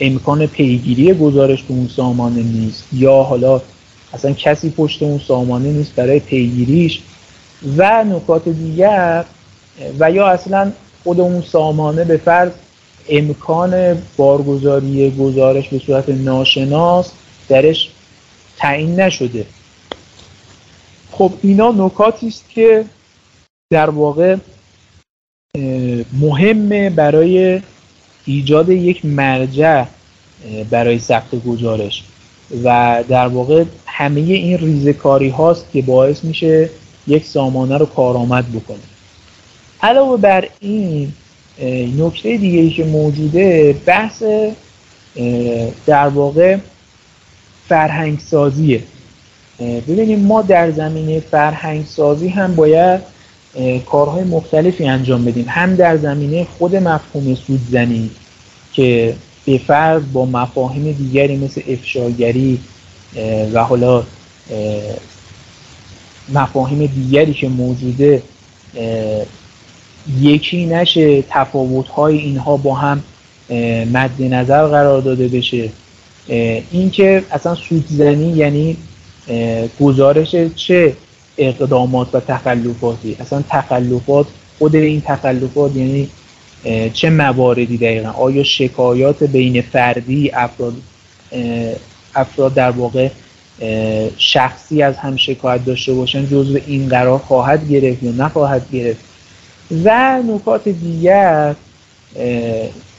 امکان 0.00 0.46
پیگیری 0.46 1.14
گزارش 1.14 1.62
تو 1.62 1.74
اون 1.74 1.88
سامانه 1.96 2.42
نیست 2.42 2.84
یا 2.92 3.22
حالا 3.22 3.60
اصلا 4.12 4.32
کسی 4.32 4.70
پشت 4.70 5.02
اون 5.02 5.20
سامانه 5.28 5.68
نیست 5.68 5.94
برای 5.94 6.20
پیگیریش 6.20 7.02
و 7.76 8.04
نکات 8.04 8.48
دیگر 8.48 9.24
و 9.98 10.10
یا 10.10 10.26
اصلا 10.26 10.72
خود 11.04 11.20
اون 11.20 11.42
سامانه 11.42 12.04
به 12.04 12.16
فرض 12.16 12.50
امکان 13.08 14.02
بارگذاری 14.16 15.10
گزارش 15.10 15.68
به 15.68 15.78
صورت 15.78 16.08
ناشناس 16.08 17.12
درش 17.48 17.90
تعیین 18.56 19.00
نشده. 19.00 19.46
خب 21.12 21.32
اینا 21.42 21.72
نکاتی 21.72 22.28
است 22.28 22.44
که 22.48 22.84
در 23.70 23.90
واقع 23.90 24.36
مهمه 26.20 26.90
برای 26.90 27.62
ایجاد 28.24 28.68
یک 28.68 29.04
مرجع 29.04 29.84
برای 30.70 30.98
ثبت 30.98 31.34
گزارش. 31.46 32.04
و 32.64 33.04
در 33.08 33.26
واقع 33.26 33.64
همه 33.86 34.20
این 34.20 34.58
ریزکاری 34.58 35.28
هاست 35.28 35.66
که 35.72 35.82
باعث 35.82 36.24
میشه 36.24 36.70
یک 37.06 37.24
سامانه 37.24 37.78
رو 37.78 37.86
کارآمد 37.86 38.52
بکنه. 38.52 38.78
علاوه 39.82 40.16
بر 40.16 40.48
این 40.60 41.12
نکته 41.98 42.36
دیگه 42.36 42.70
که 42.70 42.84
موجوده 42.84 43.76
بحث 43.86 44.22
در 45.86 46.08
واقع 46.08 46.56
فرهنگ 47.68 48.18
سازیه 48.20 48.82
ببینیم 49.60 50.20
ما 50.20 50.42
در 50.42 50.70
زمینه 50.70 51.20
فرهنگ 51.20 51.86
سازی 51.86 52.28
هم 52.28 52.54
باید 52.54 53.00
کارهای 53.86 54.24
مختلفی 54.24 54.84
انجام 54.84 55.24
بدیم. 55.24 55.44
هم 55.48 55.74
در 55.74 55.96
زمینه 55.96 56.46
خود 56.58 56.76
مفهوم 56.76 57.34
سودزنی 57.34 58.10
که 58.72 59.14
به 59.44 59.58
فرض 59.58 60.02
با 60.12 60.26
مفاهیم 60.26 60.92
دیگری 60.92 61.36
مثل 61.36 61.62
افشاگری 61.68 62.60
و 63.52 63.64
حالا 63.64 64.04
مفاهیم 66.28 66.86
دیگری 66.86 67.34
که 67.34 67.48
موجوده 67.48 68.22
یکی 70.20 70.66
نشه 70.66 71.22
تفاوت‌های 71.22 72.18
اینها 72.18 72.56
با 72.56 72.74
هم 72.74 73.02
مد 73.92 74.22
نظر 74.22 74.66
قرار 74.66 75.00
داده 75.00 75.28
بشه. 75.28 75.68
اینکه 76.70 77.22
اصلا 77.30 77.54
سودزنی 77.54 78.32
یعنی 78.32 78.76
گزارش 79.80 80.36
چه 80.56 80.92
اقدامات 81.38 82.14
و 82.14 82.20
تخلفاتی؟ 82.20 83.16
اصلا 83.20 83.42
تخلفات 83.48 84.26
خود 84.58 84.76
این 84.76 85.00
تخلفات 85.00 85.76
یعنی 85.76 86.08
چه 86.92 87.10
مواردی 87.10 87.76
دقیقا؟ 87.76 88.10
آیا 88.10 88.42
شکایات 88.42 89.22
بین 89.22 89.62
فردی 89.62 90.30
افراد 90.34 90.74
افراد 92.14 92.54
در 92.54 92.70
واقع 92.70 93.08
شخصی 94.16 94.82
از 94.82 94.96
هم 94.96 95.16
شکایت 95.16 95.64
داشته 95.64 95.94
باشن 95.94 96.26
جزو 96.26 96.58
این 96.66 96.88
قرار 96.88 97.18
خواهد 97.18 97.68
گرفت 97.68 98.02
یا 98.02 98.12
نخواهد 98.12 98.70
گرفت؟ 98.72 99.05
و 99.70 100.18
نکات 100.22 100.68
دیگر 100.68 101.54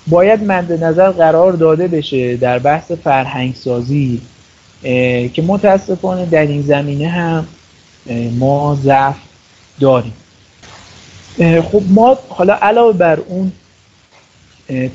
باید 0.07 0.43
مد 0.43 0.83
نظر 0.83 1.11
قرار 1.11 1.53
داده 1.53 1.87
بشه 1.87 2.37
در 2.37 2.59
بحث 2.59 2.91
فرهنگ 2.91 3.55
سازی 3.55 4.21
که 5.33 5.43
متاسفانه 5.47 6.25
در 6.25 6.45
این 6.45 6.61
زمینه 6.61 7.07
هم 7.07 7.47
ما 8.39 8.79
ضعف 8.83 9.15
داریم. 9.79 10.13
خب 11.71 11.81
ما 11.89 12.17
حالا 12.29 12.53
علاوه 12.61 12.97
بر 12.97 13.19
اون 13.19 13.51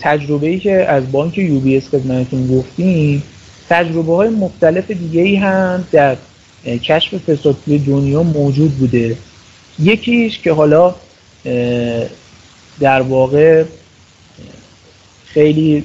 تجربه 0.01 0.47
ای 0.47 0.59
که 0.59 0.73
از 0.73 1.13
بانک 1.13 1.39
یو 1.39 1.61
بی 1.61 1.77
اس 1.77 1.89
خدمتتون 1.89 2.59
گفتیم 2.59 3.23
تجربه 3.69 4.17
های 4.17 4.29
مختلف 4.29 4.91
دیگه 4.91 5.21
ای 5.21 5.37
هم 5.37 5.85
در 5.93 6.17
کشف 6.65 7.15
فساد 7.15 7.57
دنیا 7.87 8.23
موجود 8.23 8.79
بوده. 8.79 9.17
یکیش 9.79 10.39
که 10.39 10.53
حالا 10.53 10.95
در 12.81 13.03
واقع 13.03 13.65
خیلی 15.27 15.85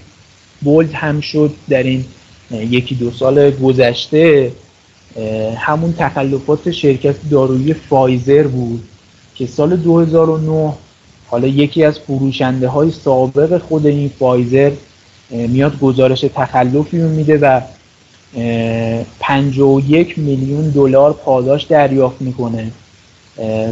bold 0.62 0.93
هم 0.93 1.22
شد 1.22 1.54
در 1.70 1.84
این 1.84 2.06
یکی 2.52 2.96
دو 2.96 3.12
سال 3.12 3.52
گذشته. 3.52 4.52
همون 5.58 5.93
تخلفات 5.98 6.72
شرکت 6.72 7.15
دارویی 7.32 7.74
فایزر 7.74 8.48
بود 8.48 8.84
که 9.36 9.48
سال 9.48 9.76
2009 9.76 10.74
حالا 11.28 11.48
یکی 11.48 11.84
از 11.84 12.00
فروشنده 12.00 12.67
های 12.67 12.91
سابق 12.91 13.58
خود 13.58 13.86
این 13.88 14.12
فایزر 14.20 14.72
میاد 15.30 15.80
گزارش 15.80 16.22
تخلفی 16.22 16.98
میده 16.98 17.38
و 17.38 17.62
51 19.20 20.17
میلیون 20.17 20.70
دلار 20.70 21.13
پاداش 21.13 21.63
دریافت 21.63 22.22
می‌کنه. 22.22 22.72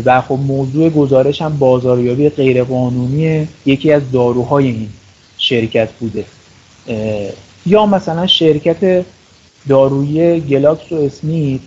و 0.06 0.21
خب 0.21 0.39
موضوع 0.47 0.89
گزارش 0.89 1.41
هم 1.41 1.58
بازاریابی 1.58 2.30
غیرقانونی 2.30 3.47
یکی 3.65 3.91
از 3.91 4.12
داروهای 4.12 4.67
این 4.67 4.89
شرکت 5.38 5.89
بوده. 5.91 6.25
یا 7.65 7.86
مثلا 7.86 8.28
شرکت 8.28 9.06
دارویی 9.69 10.39
گلاکسو 10.39 10.95
اسمیت 10.95 11.60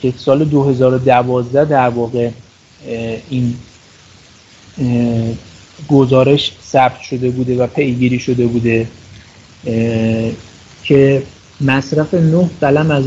که 0.00 0.12
سال 0.16 0.44
2012 0.44 1.64
در 1.64 1.88
واقع 1.88 2.30
این 3.30 3.54
گزارش 5.88 6.52
ثبت 6.62 7.00
شده 7.00 7.30
بوده 7.30 7.56
و 7.56 7.66
پیگیری 7.66 8.18
شده 8.18 8.46
بوده 8.46 8.86
که 10.84 11.22
مصرف 11.60 12.14
نه 12.14 12.50
قلم 12.60 12.90
از 12.90 13.04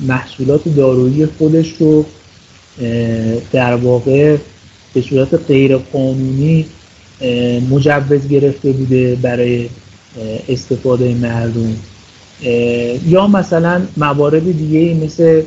محصولات 0.00 0.68
دارویی 0.68 1.26
خودش 1.26 1.72
رو 1.78 2.04
در 3.52 3.74
واقع 3.74 4.36
به 4.94 5.00
صورت 5.00 5.34
غیر 5.34 5.76
قانونی 5.76 6.66
مجوز 7.70 8.28
گرفته 8.28 8.72
بوده 8.72 9.14
برای 9.14 9.68
استفاده 10.48 11.14
مردم. 11.14 11.76
یا 13.06 13.26
مثلا 13.26 13.82
موارد 13.96 14.56
دیگه 14.56 14.94
مثل 15.04 15.42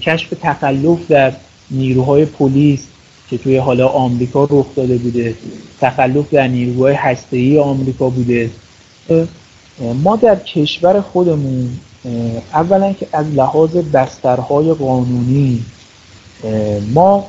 کشف 0.00 0.34
تخلف 0.42 0.98
در 1.08 1.32
نیروهای 1.70 2.24
پلیس 2.24 2.86
که 3.30 3.38
توی 3.38 3.56
حالا 3.56 3.88
آمریکا 3.88 4.48
رخ 4.50 4.66
داده 4.76 4.96
بوده 4.96 5.34
تخلف 5.80 6.30
در 6.30 6.48
نیروهای 6.48 6.94
هسته‌ای 6.94 7.58
آمریکا 7.58 8.10
بوده. 8.10 8.50
ما 10.02 10.16
در 10.16 10.36
کشور 10.36 11.00
خودمون 11.00 11.70
اولا 12.54 12.92
که 12.92 13.06
از 13.12 13.26
لحاظ 13.34 13.76
بسترهای 13.76 14.72
قانونی 14.72 15.64
ما 16.94 17.26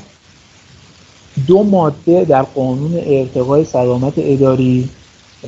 دو 1.48 1.64
ماده 1.64 2.26
در 2.26 2.42
قانون 2.42 3.02
ارتقای 3.06 3.66
سلامت 3.66 4.14
اداری 4.18 4.90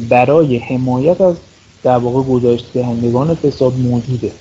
برای 0.10 0.58
حمایت 0.58 1.22
از 1.22 1.36
در 1.84 1.98
واقع 1.98 2.22
گذاشت 2.22 2.74
دهندگان 2.74 3.36
فساد 3.36 3.74
موجوده. 3.78 4.32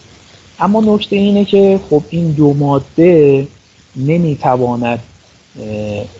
اما 0.59 0.81
نکته 0.81 1.17
اینه 1.17 1.45
که 1.45 1.81
خب 1.91 2.03
این 2.11 2.31
دو 2.31 2.53
ماده 2.53 3.47
نمی‌تواند 3.97 4.99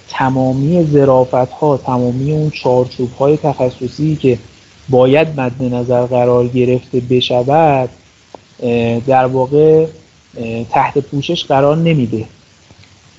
تمامی 0.09 0.85
زرافت 0.85 1.35
ها 1.35 1.77
تمامی 1.77 2.33
اون 2.33 2.51
چارچوب 2.51 3.13
های 3.13 3.37
تخصصی 3.37 4.17
که 4.17 4.39
باید 4.89 5.41
مد 5.41 5.63
نظر 5.63 6.07
قرار 6.07 6.49
گرفته 6.49 7.01
بشود 7.01 7.89
در 9.07 9.27
واقع 9.27 9.87
تحت 10.71 10.99
پوشش 10.99 11.45
قرار 11.45 11.77
نمیده. 11.77 12.25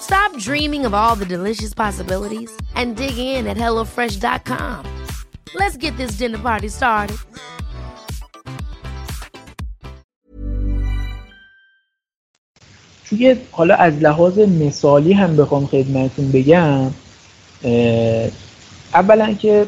Stop 0.00 0.36
dreaming 0.38 0.86
of 0.86 0.94
all 0.94 1.16
the 1.16 1.26
delicious 1.26 1.74
possibilities 1.74 2.50
and 2.74 2.96
dig 2.96 3.18
in 3.18 3.46
at 3.46 3.56
HelloFresh.com. 3.56 4.84
Let's 5.54 5.76
get 5.76 5.96
this 5.96 6.12
dinner 6.18 6.38
party 6.38 6.68
started. 6.68 7.16
توی 13.08 13.36
حالا 13.50 13.74
از 13.74 13.94
لحاظ 14.02 14.38
مثالی 14.38 15.12
هم 15.12 15.36
بخوام 15.36 15.66
خدمتون 15.66 16.32
بگم 16.32 16.90
اولا 18.94 19.34
که 19.34 19.66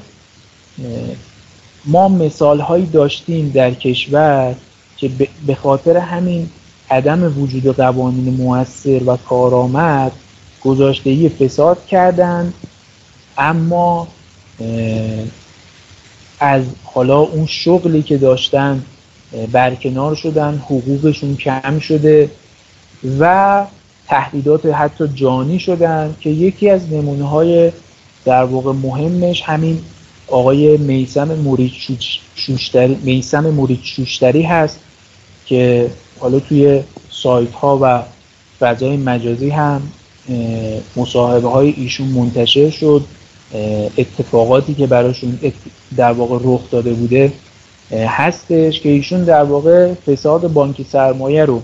ما 1.85 2.09
مثال 2.09 2.61
هایی 2.61 2.87
داشتیم 2.87 3.49
در 3.49 3.75
کشور 3.75 4.55
که 4.97 5.11
به 5.47 5.55
خاطر 5.55 5.97
همین 5.97 6.51
عدم 6.91 7.43
وجود 7.43 7.77
قوانین 7.77 8.35
موثر 8.35 9.01
و 9.07 9.17
کارآمد 9.17 10.13
گذاشتگی 10.65 11.29
فساد 11.29 11.87
کردند 11.87 12.55
اما 13.39 14.09
از 16.41 16.63
حالا 16.85 17.19
اون 17.19 17.47
شغلی 17.47 18.03
که 18.03 18.17
داشتن 18.17 18.83
برکنار 19.53 20.15
شدن 20.15 20.63
حقوقشون 20.65 21.37
کم 21.37 21.79
شده 21.79 22.31
و 23.19 23.65
تهدیدات 24.09 24.67
حتی 24.67 25.09
جانی 25.15 25.59
شدن 25.59 26.17
که 26.21 26.31
یکی 26.31 26.71
از 26.71 26.93
نمونه 26.93 27.29
های 27.29 27.73
در 28.25 28.45
واقع 28.45 28.73
مهمش 28.73 29.43
همین 29.43 29.81
آقای 30.29 30.77
میسم 30.77 31.35
مورید 33.51 33.81
شوشتری 33.83 34.43
هست 34.43 34.81
که 35.47 35.91
حالا 36.19 36.41
توی 36.41 36.83
سایت 37.11 37.53
ها 37.53 37.79
و 37.83 38.03
فضای 38.61 38.97
مجازی 38.97 39.51
هم 39.51 39.83
مصاحبه 40.97 41.49
های 41.49 41.75
ایشون 41.77 42.09
منتشر 42.09 42.71
شد. 42.71 43.05
اتفاقاتی 43.99 44.75
که 44.75 44.87
براشون 44.87 45.39
در 45.97 46.13
واقع 46.13 46.39
رخ 46.45 46.71
داده 46.71 46.93
بوده 46.93 47.33
هستش 47.93 48.81
که 48.81 48.89
ایشون 48.89 49.25
در 49.25 49.43
واقع 49.43 49.95
فساد 49.95 50.53
بانک 50.53 50.87
سرمایه 50.93 51.45
رو 51.45 51.63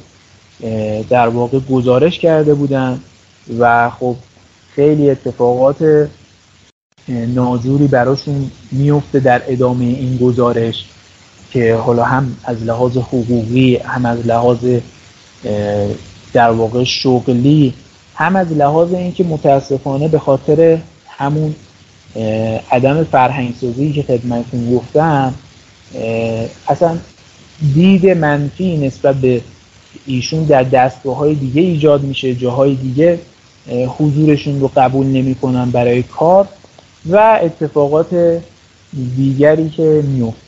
در 1.11 1.29
واقع 1.29 1.59
گزارش 1.59 2.19
کرده 2.19 2.55
بودن 2.55 3.01
و 3.59 3.91
خب 3.91 4.17
خیلی 4.75 5.11
اتفاقات 5.11 6.09
ناجوری 7.09 7.87
براشون 7.87 8.51
میفته 8.73 9.21
در 9.21 9.43
ادامه 9.47 9.85
این 9.85 10.17
گزارش. 10.17 10.85
که 11.55 11.75
حالا 11.75 12.05
هم 12.05 12.37
از 12.45 12.63
لحاظ 12.63 12.97
حقوقی 12.97 13.77
هم 13.77 14.07
از 14.07 14.27
لحاظ 14.27 14.59
در 16.33 16.51
واقع 16.51 16.85
شغلی 16.85 17.75
هم 18.15 18.37
از 18.37 18.53
لحاظ 18.53 18.93
اینکه 18.93 19.25
متاسفانه 19.25 20.09
به 20.09 20.19
خاطر 20.19 20.79
همون 21.09 21.55
عدم 22.71 23.05
فرهنگسازی 23.05 23.93
که 23.93 24.03
خدمتتون 24.03 24.77
گفتم 24.77 25.35
اصلا 26.69 26.99
دید 27.75 28.07
منفی 28.07 28.77
نسبت 28.77 29.15
به 29.15 29.41
ایشون 30.07 30.45
در 30.45 30.63
دستگاه 30.63 31.17
های 31.17 31.35
دیگه 31.35 31.63
ایجاد 31.63 32.03
میشه 32.03 32.35
جاهای 32.35 32.75
دیگه 32.75 33.19
حضورشون 33.99 34.61
رو 34.61 34.71
قبول 34.77 35.07
نمی‌کنن 35.07 35.71
برای 35.71 36.03
کار 36.03 36.49
و 37.07 37.39
اتفاقات 37.43 38.41
دیگری 39.17 39.71
که 39.71 40.03
میفته 40.09 40.44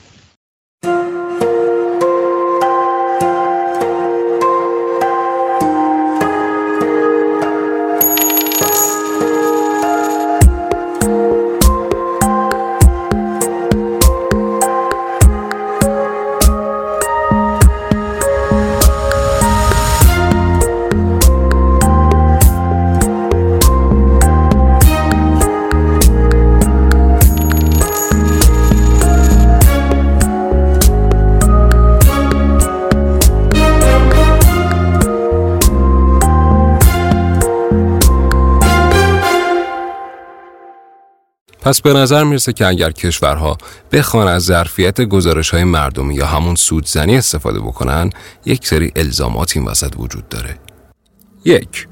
پس 41.67 41.81
به 41.81 41.93
نظر 41.93 42.25
می‌رسه 42.25 42.53
که 42.53 42.67
اگر 42.67 42.91
کشورها 42.91 43.59
بخوان 43.93 44.29
از 44.29 44.43
ظرفیت 44.43 45.01
گزارش 45.01 45.51
های 45.51 45.65
مردمی 45.65 46.15
یا 46.15 46.27
همون 46.27 46.55
سودزنی 46.55 47.17
استفاده 47.17 47.61
بکنن 47.61 48.11
یک 48.45 48.67
سری 48.67 48.93
الزامات 48.97 49.57
این 49.57 49.67
وسط 49.67 49.93
وجود 49.99 50.29
داره. 50.29 50.59
یک 51.45 51.89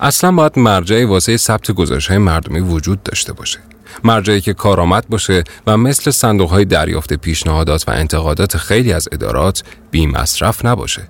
اصلا 0.00 0.32
باید 0.32 0.58
مرجعی 0.58 1.04
واسه 1.04 1.36
ثبت 1.36 1.70
گزارش 1.70 2.06
های 2.06 2.18
مردمی 2.18 2.60
وجود 2.60 3.02
داشته 3.02 3.32
باشه. 3.32 3.58
مرجعی 4.04 4.40
که 4.40 4.54
کارآمد 4.54 5.08
باشه 5.08 5.44
و 5.66 5.76
مثل 5.76 6.10
صندوق 6.10 6.50
های 6.50 6.64
دریافت 6.64 7.12
پیشنهادات 7.12 7.88
و 7.88 7.90
انتقادات 7.90 8.56
خیلی 8.56 8.92
از 8.92 9.08
ادارات 9.12 9.62
بی 9.90 10.06
مصرف 10.06 10.64
نباشه. 10.64 11.08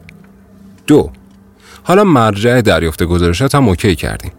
دو 0.86 1.10
حالا 1.82 2.04
مرجع 2.04 2.60
دریافت 2.60 3.02
گزارشات 3.02 3.54
هم 3.54 3.68
اوکی 3.68 3.96
کردیم. 3.96 4.32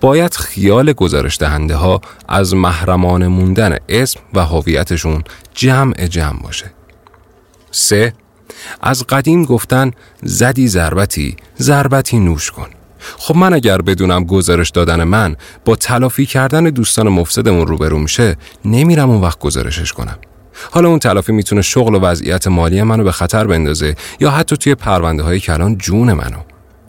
باید 0.00 0.34
خیال 0.34 0.92
گزارش 0.92 1.38
دهنده 1.38 1.76
ها 1.76 2.00
از 2.28 2.54
محرمان 2.54 3.26
موندن 3.26 3.76
اسم 3.88 4.20
و 4.34 4.44
هویتشون 4.46 5.24
جمع 5.54 6.06
جمع 6.06 6.42
باشه. 6.42 6.70
سه 7.70 8.12
از 8.82 9.04
قدیم 9.06 9.44
گفتن 9.44 9.90
زدی 10.22 10.68
ضربتی 10.68 11.36
ضربتی 11.58 12.18
نوش 12.18 12.50
کن. 12.50 12.68
خب 13.18 13.36
من 13.36 13.54
اگر 13.54 13.82
بدونم 13.82 14.24
گزارش 14.24 14.70
دادن 14.70 15.04
من 15.04 15.36
با 15.64 15.76
تلافی 15.76 16.26
کردن 16.26 16.64
دوستان 16.64 17.08
مفسدمون 17.08 17.66
روبرو 17.66 17.98
میشه 17.98 18.36
نمیرم 18.64 19.10
اون 19.10 19.20
وقت 19.20 19.38
گزارشش 19.38 19.92
کنم. 19.92 20.18
حالا 20.70 20.88
اون 20.88 20.98
تلافی 20.98 21.32
می‌تونه 21.32 21.62
شغل 21.62 21.94
و 21.94 22.00
وضعیت 22.00 22.46
مالی 22.46 22.82
منو 22.82 23.04
به 23.04 23.12
خطر 23.12 23.46
بندازه 23.46 23.94
یا 24.20 24.30
حتی 24.30 24.56
توی 24.56 24.74
پرونده 24.74 25.22
های 25.22 25.40
کلان 25.40 25.78
جون 25.78 26.12
منو. 26.12 26.38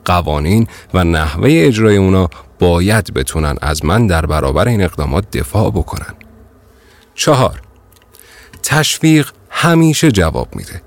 قوانین 0.05 0.67
و 0.93 1.03
نحوه 1.03 1.49
اجرای 1.51 1.97
اونا 1.97 2.29
باید 2.59 3.13
بتونن 3.13 3.55
از 3.61 3.85
من 3.85 4.07
در 4.07 4.25
برابر 4.25 4.67
این 4.67 4.83
اقدامات 4.83 5.37
دفاع 5.37 5.71
بکنن. 5.71 6.13
چهار 7.15 7.61
تشویق 8.63 9.31
همیشه 9.49 10.11
جواب 10.11 10.55
میده. 10.55 10.81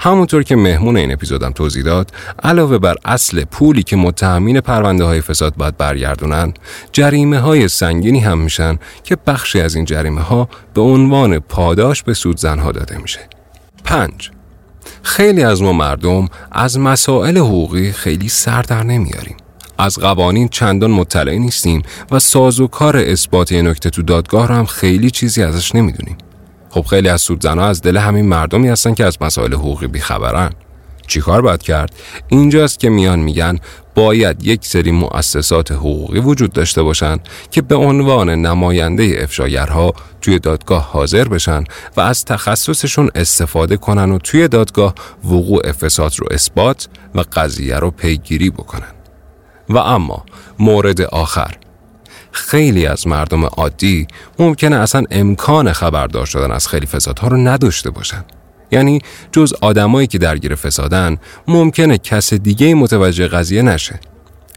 همونطور 0.00 0.42
که 0.42 0.56
مهمون 0.56 0.96
این 0.96 1.12
اپیزودم 1.12 1.52
توضیح 1.52 1.84
داد 1.84 2.10
علاوه 2.42 2.78
بر 2.78 2.96
اصل 3.04 3.44
پولی 3.44 3.82
که 3.82 3.96
متهمین 3.96 4.60
پرونده 4.60 5.04
های 5.04 5.20
فساد 5.20 5.54
باید 5.56 5.76
برگردونن 5.76 6.54
جریمه 6.92 7.38
های 7.38 7.68
سنگینی 7.68 8.20
هم 8.20 8.38
میشن 8.38 8.78
که 9.04 9.16
بخشی 9.26 9.60
از 9.60 9.74
این 9.74 9.84
جریمه 9.84 10.20
ها 10.20 10.48
به 10.74 10.80
عنوان 10.80 11.38
پاداش 11.38 12.02
به 12.02 12.14
سودزنها 12.14 12.72
داده 12.72 12.98
میشه 12.98 13.20
پنج 13.84 14.30
خیلی 15.02 15.42
از 15.42 15.62
ما 15.62 15.72
مردم 15.72 16.28
از 16.52 16.78
مسائل 16.78 17.38
حقوقی 17.38 17.92
خیلی 17.92 18.28
سر 18.28 18.62
در 18.62 18.82
نمیاریم 18.82 19.36
از 19.78 19.98
قوانین 19.98 20.48
چندان 20.48 20.90
مطلع 20.90 21.34
نیستیم 21.34 21.82
و 22.10 22.18
سازوکار 22.18 22.96
اثبات 22.96 23.52
نکته 23.52 23.90
تو 23.90 24.02
دادگاه 24.02 24.48
رو 24.48 24.54
هم 24.54 24.64
خیلی 24.64 25.10
چیزی 25.10 25.42
ازش 25.42 25.74
نمی‌دونیم. 25.74 26.16
خب 26.70 26.82
خیلی 26.82 27.08
از 27.08 27.20
سودزنها 27.20 27.66
از 27.66 27.82
دل 27.82 27.96
همین 27.96 28.26
مردمی 28.26 28.68
هستن 28.68 28.94
که 28.94 29.04
از 29.04 29.18
مسائل 29.20 29.54
حقوقی 29.54 29.86
بیخبرن. 29.86 30.50
چیکار 31.06 31.42
باید 31.42 31.62
کرد؟ 31.62 31.94
اینجاست 32.28 32.80
که 32.80 32.88
میان 32.88 33.18
میگن 33.18 33.58
باید 33.94 34.46
یک 34.46 34.66
سری 34.66 34.90
مؤسسات 34.90 35.72
حقوقی 35.72 36.18
وجود 36.18 36.52
داشته 36.52 36.82
باشند 36.82 37.20
که 37.50 37.62
به 37.62 37.74
عنوان 37.74 38.30
نماینده 38.30 39.18
افشاگرها 39.22 39.94
توی 40.20 40.38
دادگاه 40.38 40.90
حاضر 40.92 41.28
بشن 41.28 41.64
و 41.96 42.00
از 42.00 42.24
تخصصشون 42.24 43.10
استفاده 43.14 43.76
کنن 43.76 44.12
و 44.12 44.18
توی 44.18 44.48
دادگاه 44.48 44.94
وقوع 45.24 45.72
فساد 45.72 46.12
رو 46.18 46.26
اثبات 46.30 46.88
و 47.14 47.24
قضیه 47.32 47.76
رو 47.76 47.90
پیگیری 47.90 48.50
بکنن. 48.50 49.03
و 49.68 49.78
اما 49.78 50.24
مورد 50.58 51.00
آخر. 51.00 51.54
خیلی 52.32 52.86
از 52.86 53.06
مردم 53.06 53.44
عادی 53.44 54.06
ممکنه 54.38 54.76
اصلا 54.76 55.04
امکان 55.10 55.72
خبردار 55.72 56.26
شدن 56.26 56.50
از 56.50 56.68
خیلی 56.68 56.86
فسادها 56.86 57.28
رو 57.28 57.36
نداشته 57.36 57.90
باشن. 57.90 58.24
یعنی 58.70 59.00
جز 59.32 59.52
آدمایی 59.60 60.06
که 60.06 60.18
درگیر 60.18 60.54
فسادن 60.54 61.16
ممکنه 61.48 61.98
کس 61.98 62.34
دیگه 62.34 62.74
متوجه 62.74 63.28
قضیه 63.28 63.62
نشه. 63.62 64.00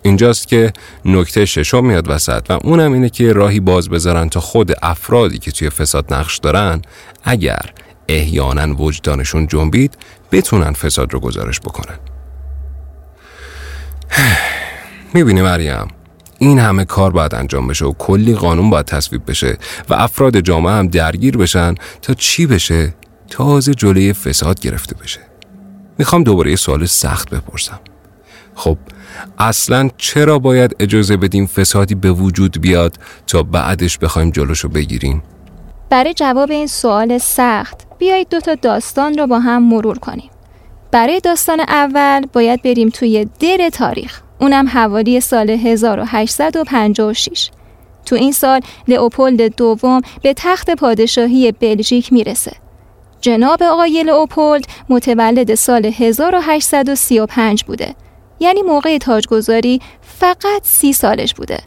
اینجاست 0.01 0.47
که 0.47 0.73
نکته 1.05 1.45
ششم 1.45 1.85
میاد 1.85 2.09
وسط 2.09 2.45
و 2.49 2.59
اونم 2.63 2.93
اینه 2.93 3.09
که 3.09 3.33
راهی 3.33 3.59
باز 3.59 3.89
بذارن 3.89 4.29
تا 4.29 4.39
خود 4.39 4.73
افرادی 4.81 5.37
که 5.37 5.51
توی 5.51 5.69
فساد 5.69 6.13
نقش 6.13 6.37
دارن 6.37 6.81
اگر 7.23 7.73
احیانا 8.07 8.75
وجدانشون 8.75 9.47
جنبید 9.47 9.97
بتونن 10.31 10.71
فساد 10.71 11.13
رو 11.13 11.19
گزارش 11.19 11.59
بکنن. 11.59 11.99
می‌بینی 15.17 15.41
مریم؟ 15.41 15.87
این 16.39 16.59
همه 16.59 16.85
کار 16.85 17.11
باید 17.11 17.35
انجام 17.35 17.67
بشه 17.67 17.85
و 17.85 17.93
کلی 17.93 18.35
قانون 18.35 18.69
باید 18.69 18.85
تصویب 18.85 19.21
بشه 19.27 19.57
و 19.89 19.93
افراد 19.93 20.39
جامعه 20.39 20.73
هم 20.73 20.87
درگیر 20.87 21.37
بشن 21.37 21.75
تا 22.01 22.13
چی 22.13 22.45
بشه؟ 22.45 22.93
تازه 23.29 23.73
جلوی 23.73 24.13
فساد 24.13 24.59
گرفته 24.59 24.95
بشه. 24.95 25.19
می‌خوام 25.97 26.23
دوباره 26.23 26.49
یه 26.49 26.55
سوال 26.55 26.85
سخت 26.85 27.29
بپرسم. 27.29 27.79
خب 28.55 28.77
اصلا 29.37 29.89
چرا 29.97 30.39
باید 30.39 30.75
اجازه 30.79 31.17
بدیم 31.17 31.45
فسادی 31.45 31.95
به 31.95 32.11
وجود 32.11 32.61
بیاد 32.61 32.95
تا 33.27 33.43
بعدش 33.43 33.97
بخوایم 33.97 34.31
جلوشو 34.31 34.69
بگیریم؟ 34.69 35.23
برای 35.89 36.13
جواب 36.13 36.51
این 36.51 36.67
سوال 36.67 37.17
سخت 37.17 37.87
بیایید 37.99 38.29
دو 38.29 38.39
تا 38.39 38.55
داستان 38.55 39.17
رو 39.17 39.27
با 39.27 39.39
هم 39.39 39.63
مرور 39.63 39.99
کنیم. 39.99 40.29
برای 40.91 41.19
داستان 41.19 41.59
اول 41.59 42.25
باید 42.33 42.61
بریم 42.61 42.89
توی 42.89 43.27
در 43.39 43.69
تاریخ. 43.73 44.21
اونم 44.39 44.67
حوالی 44.67 45.19
سال 45.19 45.49
1856 45.49 47.49
تو 48.05 48.15
این 48.15 48.31
سال 48.31 48.61
لئوپولد 48.87 49.55
دوم 49.55 50.01
به 50.21 50.33
تخت 50.33 50.69
پادشاهی 50.69 51.51
بلژیک 51.51 52.13
می‌رسه. 52.13 52.51
جناب 53.21 53.63
آقای 53.63 54.03
لئوپولد 54.03 54.65
متولد 54.89 55.55
سال 55.55 55.85
1835 55.85 57.63
بوده. 57.63 57.95
یعنی 58.39 58.61
موقع 58.61 58.97
تاجگذاری 58.97 59.81
فقط 60.01 60.61
سی 60.63 60.93
سالش 60.93 61.33
بوده. 61.33 61.59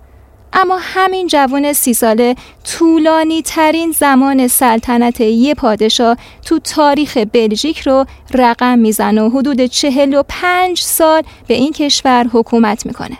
اما 0.53 0.79
همین 0.81 1.27
جوان 1.27 1.73
سی 1.73 1.95
ساله 1.95 2.35
طولانی 2.65 3.43
ترین 3.43 3.91
زمان 3.91 4.49
سلطنت 4.49 5.21
یه 5.21 5.55
پادشاه 5.55 6.17
تو 6.47 6.59
تاریخ 6.59 7.19
بلژیک 7.33 7.81
رو 7.81 8.05
رقم 8.35 8.79
می‌زنه 8.79 9.23
و 9.23 9.39
حدود 9.39 9.67
چهل 9.67 10.15
و 10.15 10.23
پنج 10.29 10.81
سال 10.81 11.23
به 11.47 11.55
این 11.55 11.73
کشور 11.73 12.27
حکومت 12.33 12.87
می‌کنه. 12.87 13.19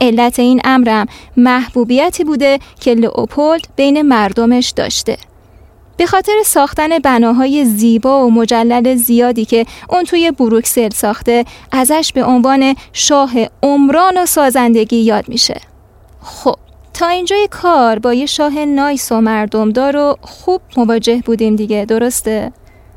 علت 0.00 0.38
این 0.38 0.60
امرم 0.64 1.06
محبوبیتی 1.36 2.24
بوده 2.24 2.58
که 2.80 2.94
لئوپولد 2.94 3.66
بین 3.76 4.02
مردمش 4.02 4.70
داشته. 4.70 5.16
به 5.96 6.06
خاطر 6.06 6.32
ساختن 6.44 6.98
بناهای 6.98 7.64
زیبا 7.64 8.26
و 8.26 8.30
مجلل 8.30 8.94
زیادی 8.94 9.44
که 9.44 9.66
اون 9.90 10.04
توی 10.04 10.30
بروکسل 10.30 10.90
ساخته 10.90 11.44
ازش 11.72 12.12
به 12.14 12.24
عنوان 12.24 12.74
شاه 12.92 13.32
عمران 13.62 14.18
و 14.22 14.26
سازندگی 14.26 14.96
یاد 14.96 15.28
میشه 15.28 15.60
خب 16.22 16.56
تا 16.94 17.08
اینجای 17.08 17.48
کار 17.50 17.98
با 17.98 18.14
یه 18.14 18.26
شاه 18.26 18.64
نایس 18.64 19.12
و 19.12 19.20
مردمدار 19.20 19.96
و 19.96 20.16
خوب 20.20 20.60
مواجه 20.76 21.22
بودیم 21.26 21.56
دیگه 21.56 21.84
درسته؟ 21.84 22.52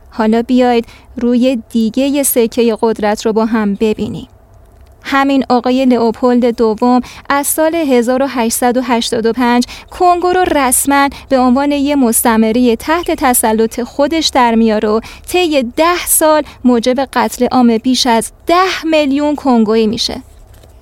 حالا 0.09 0.41
بیاید 0.41 0.85
روی 1.17 1.59
دیگه 1.69 2.03
یه 2.03 2.23
سکه 2.23 2.77
قدرت 2.81 3.25
رو 3.25 3.33
با 3.33 3.45
هم 3.45 3.75
ببینیم. 3.75 4.27
همین 5.07 5.45
آقای 5.49 5.85
لئوپولد 5.85 6.45
دوم 6.45 7.01
از 7.29 7.47
سال 7.47 7.75
1885 7.75 9.65
کنگو 9.91 10.27
رو 10.27 10.43
رسما 10.55 11.09
به 11.29 11.39
عنوان 11.39 11.71
یه 11.71 11.95
مستمری 11.95 12.75
تحت 12.75 13.11
تسلط 13.11 13.81
خودش 13.81 14.27
در 14.27 14.55
میاره 14.55 14.89
و 14.89 14.99
طی 15.27 15.63
ده 15.63 16.05
سال 16.07 16.43
موجب 16.63 16.99
قتل 17.13 17.47
عام 17.51 17.77
بیش 17.77 18.07
از 18.07 18.31
ده 18.47 18.85
میلیون 18.85 19.35
کنگویی 19.35 19.87
میشه. 19.87 20.21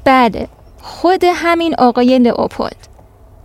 بله. 0.05 0.47
خود 0.83 1.23
همین 1.23 1.75
آقای 1.75 2.19
لئوپولد 2.19 2.87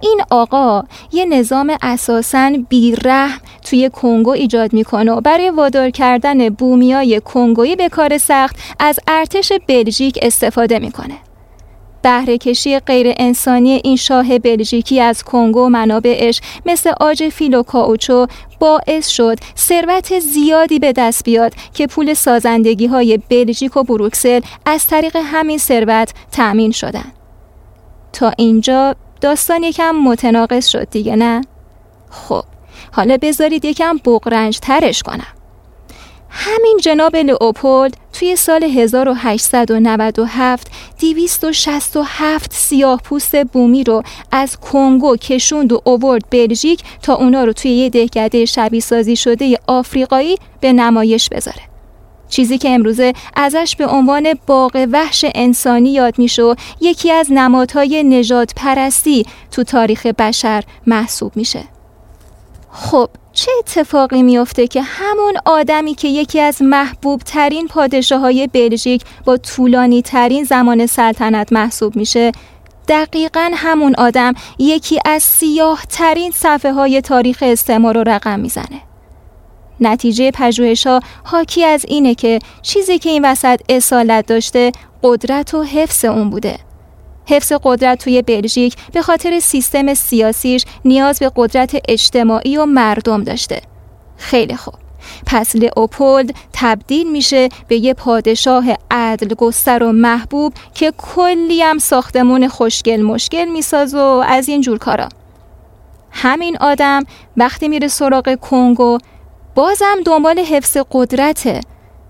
این 0.01 0.21
آقا 0.31 0.83
یه 1.13 1.25
نظام 1.25 1.77
اساساً 1.83 2.53
بیرحم 2.69 3.41
توی 3.65 3.91
کنگو 3.91 4.31
ایجاد 4.31 4.73
می‌کنه 4.73 5.13
و 5.13 5.21
برای 5.21 5.51
وادار 5.51 5.91
کردن 5.91 6.49
بومیای 6.49 7.21
کنگویی 7.21 7.77
به 7.77 7.89
کار 7.89 8.19
سخت 8.19 8.57
از 8.79 9.01
ارتش 9.09 9.53
بلژیک 9.67 10.19
استفاده 10.23 10.79
می‌کنه. 10.79 11.15
بهره 12.03 12.39
کشی 12.39 12.79
غیر 12.79 13.15
انسانی 13.17 13.81
این 13.85 13.97
شاه 13.97 14.39
بلژیکی 14.39 15.01
از 15.01 15.23
کنگو 15.23 15.61
و 15.61 15.69
منابعش 15.69 16.41
مثل 16.67 16.93
آج 17.01 17.29
فیل 17.29 17.55
و 17.55 17.63
کاوچو 17.63 18.27
باعث 18.61 19.09
شد 19.09 19.39
ثروت 19.57 20.19
زیادی 20.19 20.79
به 20.79 20.93
دست 20.93 21.25
بیاد 21.25 21.53
که 21.75 21.87
پول 21.87 22.15
سازندگی 22.15 22.87
های 22.87 23.19
بلژیک 23.29 23.77
و 23.77 23.83
بروکسل 23.83 24.41
از 24.67 24.87
طریق 24.87 25.17
همین 25.17 25.59
ثروت 25.59 26.15
تأمین 26.33 26.71
شدن. 26.71 27.13
تا 28.13 28.33
اینجا 28.39 28.95
داستان 29.21 29.63
یکم 29.63 29.91
متناقض 29.91 30.67
شد 30.67 30.91
دیگه 30.91 31.17
نه؟ 31.17 31.41
خب 32.11 32.45
حالا 32.93 33.19
بذارید 33.23 33.65
یکم 33.65 33.97
بغرنج 34.05 34.59
ترش 34.59 35.03
کنم 35.03 35.27
همین 36.31 36.79
جناب 36.83 37.17
لئوپولد 37.17 37.97
توی 38.13 38.37
سال 38.37 38.65
1897 38.65 40.71
267 41.01 42.53
سیاه 42.53 43.01
پوست 43.05 43.45
بومی 43.45 43.85
رو 43.85 44.03
از 44.33 44.57
کنگو 44.57 45.17
کشوند 45.17 45.73
و 45.73 45.81
اوورد 45.85 46.25
بلژیک 46.31 46.83
تا 47.03 47.15
اونا 47.15 47.45
رو 47.45 47.53
توی 47.53 47.71
یه 47.71 47.91
دهکده 47.91 48.45
شبیه 48.45 48.81
سازی 48.81 49.17
شده 49.17 49.59
آفریقایی 49.67 50.37
به 50.61 50.73
نمایش 50.73 51.29
بذاره. 51.29 51.68
چیزی 52.29 52.59
که 52.59 52.71
امروزه 52.71 53.13
ازش 53.37 53.77
به 53.77 53.87
عنوان 53.87 54.35
باغ 54.47 54.87
وحش 54.93 55.25
انسانی 55.35 55.93
یاد 55.93 56.19
میشه 56.19 56.55
یکی 56.81 57.13
از 57.13 57.27
نمادهای 57.31 58.03
نجات 58.03 58.53
پرستی 58.57 59.27
تو 59.51 59.65
تاریخ 59.65 60.07
بشر 60.07 60.65
محسوب 60.87 61.33
میشه. 61.37 61.65
خب 62.71 63.09
چه 63.33 63.51
اتفاقی 63.59 64.23
میافته 64.23 64.67
که 64.67 64.83
همون 64.83 65.35
آدمی 65.45 65.95
که 65.95 66.09
یکی 66.09 66.41
از 66.41 66.63
محبوب 66.63 67.23
ترین 67.23 67.69
پادشاه 67.69 68.21
های 68.21 68.47
بلژیک 68.47 69.03
با 69.25 69.37
طولانی 69.37 70.03
ترین 70.03 70.45
زمان 70.45 70.87
سلطنت 70.87 71.53
محسوب 71.53 71.97
میشه 71.97 72.33
دقیقا 72.89 73.51
همون 73.55 73.95
آدم 73.99 74.33
یکی 74.59 75.01
از 75.05 75.23
سیاه 75.23 75.85
ترین 75.89 76.31
صفحه 76.31 76.73
های 76.73 77.01
تاریخ 77.01 77.39
استعمار 77.47 77.95
رو 77.95 78.05
رقم 78.07 78.41
می‌زنه 78.41 78.88
نتیجه 79.81 80.31
پژوهش 80.31 80.87
ها 80.87 81.01
حاکی 81.25 81.65
از 81.65 81.85
اینه 81.89 82.15
که 82.15 82.39
چیزی 82.63 82.99
که 82.99 83.11
این 83.11 83.25
وسط 83.25 83.61
اصالت 83.69 84.27
داشته 84.27 84.73
قدرت 85.03 85.55
و 85.55 85.63
حفظ 85.63 86.05
اون 86.05 86.31
بوده. 86.31 86.59
حفظ 87.27 87.53
قدرت 87.63 88.05
توی 88.05 88.23
بلژیک 88.23 88.77
به 88.93 89.03
خاطر 89.03 89.41
سیستم 89.41 89.95
سیاسیش 89.95 90.65
نیاز 90.85 91.19
به 91.19 91.33
قدرت 91.37 91.77
اجتماعی 91.89 92.57
و 92.57 92.67
مردم 92.67 93.25
داشته. 93.25 93.63
خیلی 94.17 94.57
خوب. 94.57 94.75
پس 95.27 95.57
لئوپولد 95.57 96.35
تبدیل 96.53 97.11
میشه 97.11 97.49
به 97.69 97.77
یه 97.77 97.95
پادشاه 97.95 98.65
عدل 98.91 99.35
گستر 99.35 99.83
و 99.83 99.93
محبوب 99.93 100.53
که 100.75 100.93
کلی 100.99 101.63
هم 101.63 101.79
ساختمون 101.79 102.49
خوشگل 102.49 103.03
مشکل 103.03 103.45
میساز 103.45 103.95
و 103.95 103.99
از 104.27 104.49
این 104.49 104.61
جور 104.61 104.79
کارا. 104.79 105.09
همین 106.11 106.57
آدم 106.61 107.03
وقتی 107.37 107.69
میره 107.69 107.89
سراغ 107.89 108.35
کنگو 108.35 108.99
بازم 109.59 109.97
دنبال 110.07 110.39
حفظ 110.39 110.77
قدرته. 110.91 111.61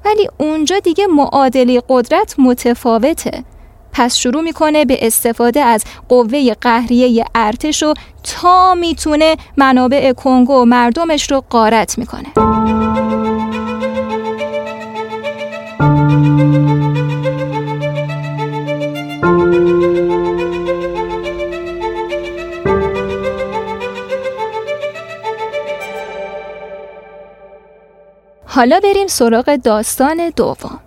ولی 0.05 0.29
اونجا 0.39 0.79
دیگه 0.79 1.07
معادله 1.07 1.83
قدرت 1.89 2.35
متفاوته. 2.39 3.45
پس 3.93 4.17
شروع 4.17 4.43
می‌کنه 4.43 4.85
به 4.85 5.07
استفاده 5.07 5.61
از 5.61 5.85
قوه 6.09 6.55
قهریه 6.61 7.25
ارتش 7.35 7.83
و 7.83 7.95
تا 8.23 8.75
می‌تونه 8.75 9.37
منابع 9.57 10.13
کنگو 10.13 10.55
و 10.55 10.65
مردمش 10.65 11.31
رو 11.31 11.45
قارت 11.51 11.99
می‌کنه. 11.99 12.33
حالا 28.59 28.81
بریم 28.81 29.07
سراغ 29.07 29.57
داستان 29.57 30.33
دوم. 30.37 30.81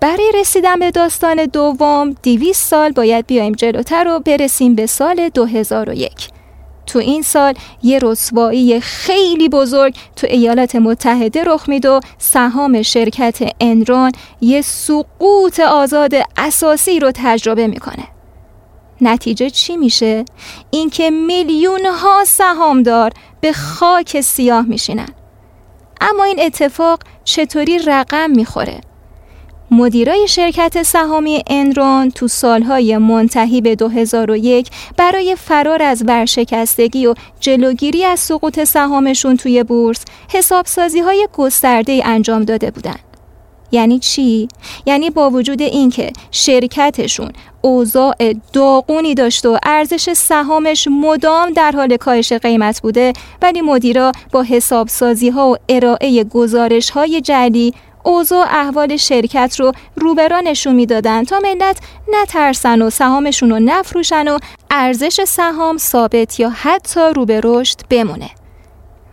برای 0.00 0.32
رسیدن 0.34 0.78
به 0.78 0.90
داستان 0.90 1.44
دوم 1.44 2.14
200 2.22 2.68
سال 2.68 2.92
باید 2.92 3.26
بیایم 3.26 3.52
جلوتر 3.52 4.08
و 4.08 4.20
برسیم 4.20 4.74
به 4.74 4.86
سال 4.86 5.28
2001 5.28 6.28
تو 6.86 6.98
این 6.98 7.22
سال 7.22 7.54
یه 7.82 7.98
رسوایی 8.02 8.80
خیلی 8.80 9.48
بزرگ 9.48 9.96
تو 10.16 10.26
ایالات 10.26 10.76
متحده 10.76 11.44
رخ 11.44 11.68
میده 11.68 11.90
و 11.90 12.00
سهام 12.18 12.82
شرکت 12.82 13.38
انرون 13.60 14.12
یه 14.40 14.62
سقوط 14.62 15.60
آزاد 15.60 16.12
اساسی 16.36 17.00
رو 17.00 17.12
تجربه 17.14 17.66
می‌کنه. 17.66 18.04
نتیجه 19.00 19.50
چی 19.50 19.76
میشه؟ 19.76 20.24
اینکه 20.70 21.10
میلیون 21.10 21.86
ها 21.86 22.24
سهامدار 22.26 23.12
به 23.40 23.52
خاک 23.52 24.20
سیاه 24.20 24.66
میشینن. 24.66 25.08
اما 26.00 26.24
این 26.24 26.40
اتفاق 26.40 27.00
چطوری 27.24 27.78
رقم 27.78 28.30
می‌خوره؟ 28.30 28.80
مدیرای 29.70 30.28
شرکت 30.28 30.82
سهامی 30.82 31.42
انرون 31.46 32.10
تو 32.10 32.28
سالهای 32.28 32.98
منتهی 32.98 33.60
به 33.60 33.74
2001 33.74 34.70
برای 34.96 35.36
فرار 35.36 35.82
از 35.82 36.04
ورشکستگی 36.06 37.06
و 37.06 37.14
جلوگیری 37.40 38.04
از 38.04 38.20
سقوط 38.20 38.64
سهامشون 38.64 39.36
توی 39.36 39.62
بورس 39.62 40.04
حسابسازی 40.32 41.00
های 41.00 41.28
انجام 42.04 42.44
داده 42.44 42.70
بودند. 42.70 43.09
یعنی 43.72 43.98
چی؟ 43.98 44.48
یعنی 44.86 45.10
با 45.10 45.30
وجود 45.30 45.62
اینکه 45.62 46.12
شرکتشون 46.30 47.32
اوضاع 47.62 48.14
داغونی 48.52 49.14
داشت 49.14 49.46
و 49.46 49.58
ارزش 49.62 50.12
سهامش 50.12 50.88
مدام 50.90 51.52
در 51.52 51.72
حال 51.72 51.96
کاهش 51.96 52.32
قیمت 52.32 52.82
بوده 52.82 53.12
ولی 53.42 53.60
مدیرا 53.60 54.12
با 54.32 54.42
حسابسازی 54.42 55.28
ها 55.28 55.50
و 55.50 55.56
ارائه 55.68 56.24
گزارش 56.24 56.90
های 56.90 57.20
جلی 57.20 57.74
اوضاع 58.02 58.46
احوال 58.50 58.96
شرکت 58.96 59.56
رو 59.58 59.72
روبرا 59.96 60.40
نشون 60.40 60.74
می‌دادن 60.74 61.24
تا 61.24 61.38
ملت 61.38 61.78
نترسن 62.08 62.82
و 62.82 62.90
سهامشون 62.90 63.50
رو 63.50 63.58
نفروشن 63.58 64.28
و 64.28 64.38
ارزش 64.70 65.24
سهام 65.24 65.78
ثابت 65.78 66.40
یا 66.40 66.50
حتی 66.50 67.00
رو 67.16 67.24
به 67.24 67.40
رشد 67.44 67.80
بمونه 67.90 68.30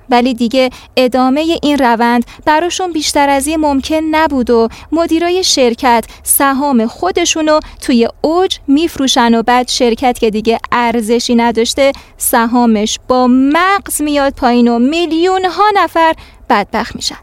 ولی 0.10 0.34
دیگه 0.34 0.70
ادامه 0.98 1.58
این 1.62 1.78
روند 1.78 2.26
براشون 2.46 2.94
بیشتر 2.94 3.30
از 3.30 3.48
این 3.48 3.60
ممکن 3.60 3.96
نبود 3.96 4.50
و 4.50 4.68
مدیرای 4.92 5.44
شرکت 5.44 6.06
سهام 6.24 6.88
خودشونو 6.88 7.60
توی 7.82 8.08
اوج 8.22 8.58
میفروشن 8.68 9.36
و 9.36 9.44
بعد 9.44 9.68
شرکت 9.68 10.20
که 10.20 10.30
دیگه 10.30 10.60
ارزشی 10.72 11.36
نداشته 11.36 11.92
سهامش 12.18 13.00
با 13.08 13.28
مغز 13.30 14.02
میاد 14.02 14.34
پایین 14.34 14.68
و 14.68 14.80
میلیون 14.80 15.46
ها 15.46 15.64
نفر 15.76 16.14
بدبخت 16.50 16.96
میشن 16.96 17.18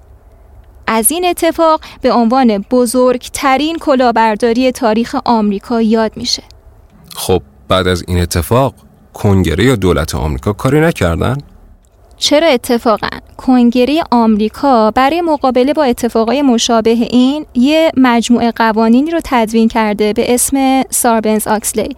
از 0.86 1.10
این 1.10 1.24
اتفاق 1.24 1.80
به 2.02 2.12
عنوان 2.12 2.58
بزرگترین 2.58 3.78
کلاهبرداری 3.78 4.72
تاریخ 4.72 5.16
آمریکا 5.24 5.82
یاد 5.82 6.16
میشه. 6.16 6.42
خب 7.16 7.42
بعد 7.68 7.88
از 7.88 8.04
این 8.08 8.20
اتفاق 8.20 8.74
کنگره 9.14 9.64
یا 9.64 9.76
دولت 9.76 10.14
آمریکا 10.14 10.52
کاری 10.52 10.80
نکردن؟ 10.80 11.36
چرا 12.16 12.46
اتفاقا 12.46 13.08
کنگره 13.36 14.02
آمریکا 14.10 14.90
برای 14.90 15.20
مقابله 15.20 15.72
با 15.72 15.84
اتفاقای 15.84 16.42
مشابه 16.42 16.90
این 16.90 17.46
یه 17.54 17.92
مجموعه 17.96 18.50
قوانینی 18.50 19.10
رو 19.10 19.20
تدوین 19.24 19.68
کرده 19.68 20.12
به 20.12 20.34
اسم 20.34 20.82
ساربنز 20.90 21.46
آکسلی 21.46 21.96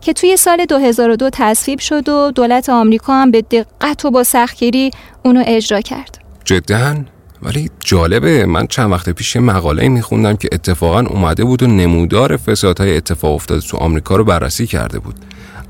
که 0.00 0.12
توی 0.12 0.36
سال 0.36 0.64
2002 0.64 1.30
تصویب 1.32 1.78
شد 1.78 2.08
و 2.08 2.30
دولت 2.30 2.68
آمریکا 2.68 3.14
هم 3.14 3.30
به 3.30 3.42
دقت 3.42 4.04
و 4.04 4.10
با 4.10 4.24
سختگیری 4.24 4.90
اونو 5.24 5.42
اجرا 5.46 5.80
کرد. 5.80 6.18
جدا؟ 6.44 6.94
ولی 7.42 7.70
جالبه. 7.80 8.46
من 8.46 8.66
چند 8.66 8.92
وقت 8.92 9.10
پیش 9.10 9.36
یه 9.36 9.42
مقاله 9.42 9.88
میخوندم 9.88 10.36
که 10.36 10.48
اتفاقا 10.52 11.00
اومده 11.00 11.44
بود 11.44 11.62
و 11.62 11.66
نمودار 11.66 12.36
فسادهای 12.36 12.96
اتفاق 12.96 13.34
افتاده 13.34 13.60
تو 13.60 13.76
آمریکا 13.76 14.16
رو 14.16 14.24
بررسی 14.24 14.66
کرده 14.66 14.98
بود. 14.98 15.14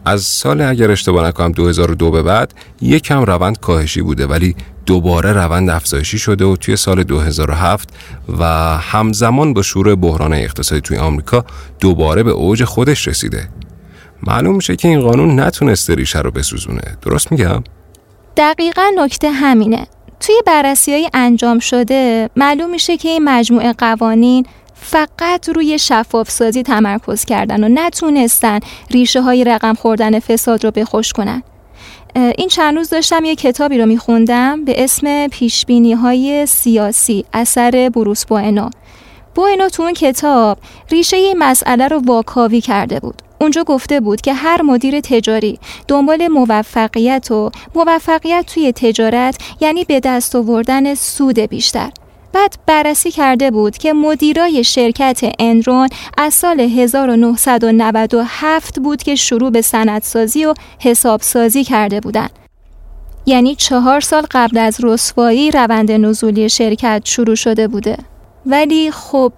از 0.09 0.23
سال 0.23 0.61
اگر 0.61 0.91
اشتباه 0.91 1.29
نکنم 1.29 1.53
2002 1.53 2.11
به 2.11 2.23
بعد 2.23 2.55
یکم 2.83 3.23
روند 3.23 3.61
کاهشی 3.61 4.03
بوده 4.03 4.27
ولی 4.27 4.57
دوباره 4.87 5.33
روند 5.33 5.71
افزایشی 5.71 6.19
شده 6.19 6.45
و 6.45 6.57
توی 6.57 6.77
سال 6.77 7.03
2007 7.03 7.89
و 8.39 8.45
همزمان 8.79 9.55
با 9.55 9.63
شروع 9.63 9.95
بحران 9.95 10.33
اقتصادی 10.33 10.81
توی 10.81 10.97
آمریکا 10.97 11.45
دوباره 11.81 12.23
به 12.23 12.31
اوج 12.31 12.65
خودش 12.65 13.09
رسیده. 13.09 13.49
معلوم 14.23 14.57
میشه 14.57 14.77
که 14.77 14.89
این 14.89 15.01
قانون 15.01 15.41
نتونسته 15.41 15.95
ریشه 15.95 16.21
رو 16.21 16.31
بسوزونه. 16.31 16.83
درست 17.03 17.33
میگم؟ 17.33 17.65
دقیقا 18.37 18.87
نکته 18.97 19.31
همینه. 19.31 19.87
توی 20.21 20.35
بررسی 20.47 20.93
های 20.93 21.11
انجام 21.15 21.59
شده 21.59 22.31
معلوم 22.37 22.71
میشه 22.71 22.97
که 22.97 23.09
این 23.09 23.25
مجموعه 23.25 23.73
قوانین 23.73 24.47
فقط 24.81 25.49
روی 25.49 25.79
شفاف 25.79 26.31
سازی 26.31 26.63
تمرکز 26.63 27.25
کردن 27.25 27.65
و 27.65 27.69
نتونستن 27.69 28.61
ریشه 28.91 29.23
های 29.23 29.45
رقم 29.45 29.75
خوردن 29.75 30.19
فساد 30.19 30.65
رو 30.65 30.71
بخوش 30.71 31.13
کنن. 31.13 31.43
این 32.15 32.49
چند 32.49 32.77
روز 32.77 32.91
داشتم 32.91 33.25
یه 33.25 33.37
کتابی 33.37 33.79
رو 33.79 33.87
میخوندم 33.87 34.65
به 34.65 34.85
اسم 34.85 35.29
پیشبینی 35.29 35.93
های 35.93 36.47
سیاسی 36.47 37.25
اثر 37.33 37.91
بروس 37.95 38.27
بوئنو. 38.27 38.71
بوئنو 39.35 39.69
تو 39.69 39.83
اون 39.83 39.93
کتاب 39.93 40.59
ریشه 40.91 41.17
این 41.17 41.39
مسئله 41.39 41.89
رو 41.89 42.03
واکاوی 42.05 42.61
کرده 42.61 43.01
بود. 43.01 43.23
اونجا 43.41 43.65
گفته 43.65 44.01
بود 44.01 44.21
که 44.21 44.35
هر 44.35 44.63
مدیر 44.63 45.01
تجاری 45.01 45.59
دنبال 45.89 46.29
موفقیت 46.29 47.31
و 47.31 47.51
موفقیت 47.75 48.47
توی 48.55 48.73
تجارت 48.73 49.39
یعنی 49.61 49.85
به 49.85 50.01
دست 50.01 50.37
آوردن 50.37 50.95
سود 50.95 51.39
بیشتر. 51.39 51.91
بعد 52.33 52.55
بررسی 52.67 53.11
کرده 53.11 53.51
بود 53.51 53.79
که 53.79 53.93
مدیرای 53.93 54.65
شرکت 54.65 55.21
انرون 55.39 55.89
از 56.19 56.35
سال 56.35 56.61
1997 56.61 58.81
بود 58.81 59.03
که 59.03 59.15
شروع 59.15 59.51
به 59.51 59.63
سندسازی 59.63 60.45
و 60.45 60.55
حسابسازی 60.79 61.65
کرده 61.65 62.01
بودند. 62.01 62.31
یعنی 63.27 63.55
چهار 63.55 64.01
سال 64.01 64.27
قبل 64.31 64.59
از 64.59 64.77
رسوایی 64.83 65.51
روند 65.51 65.93
نزولی 65.93 66.49
شرکت 66.49 67.03
شروع 67.05 67.35
شده 67.35 67.69
بوده. 67.69 67.97
ولی 68.47 68.91
خب 68.91 69.33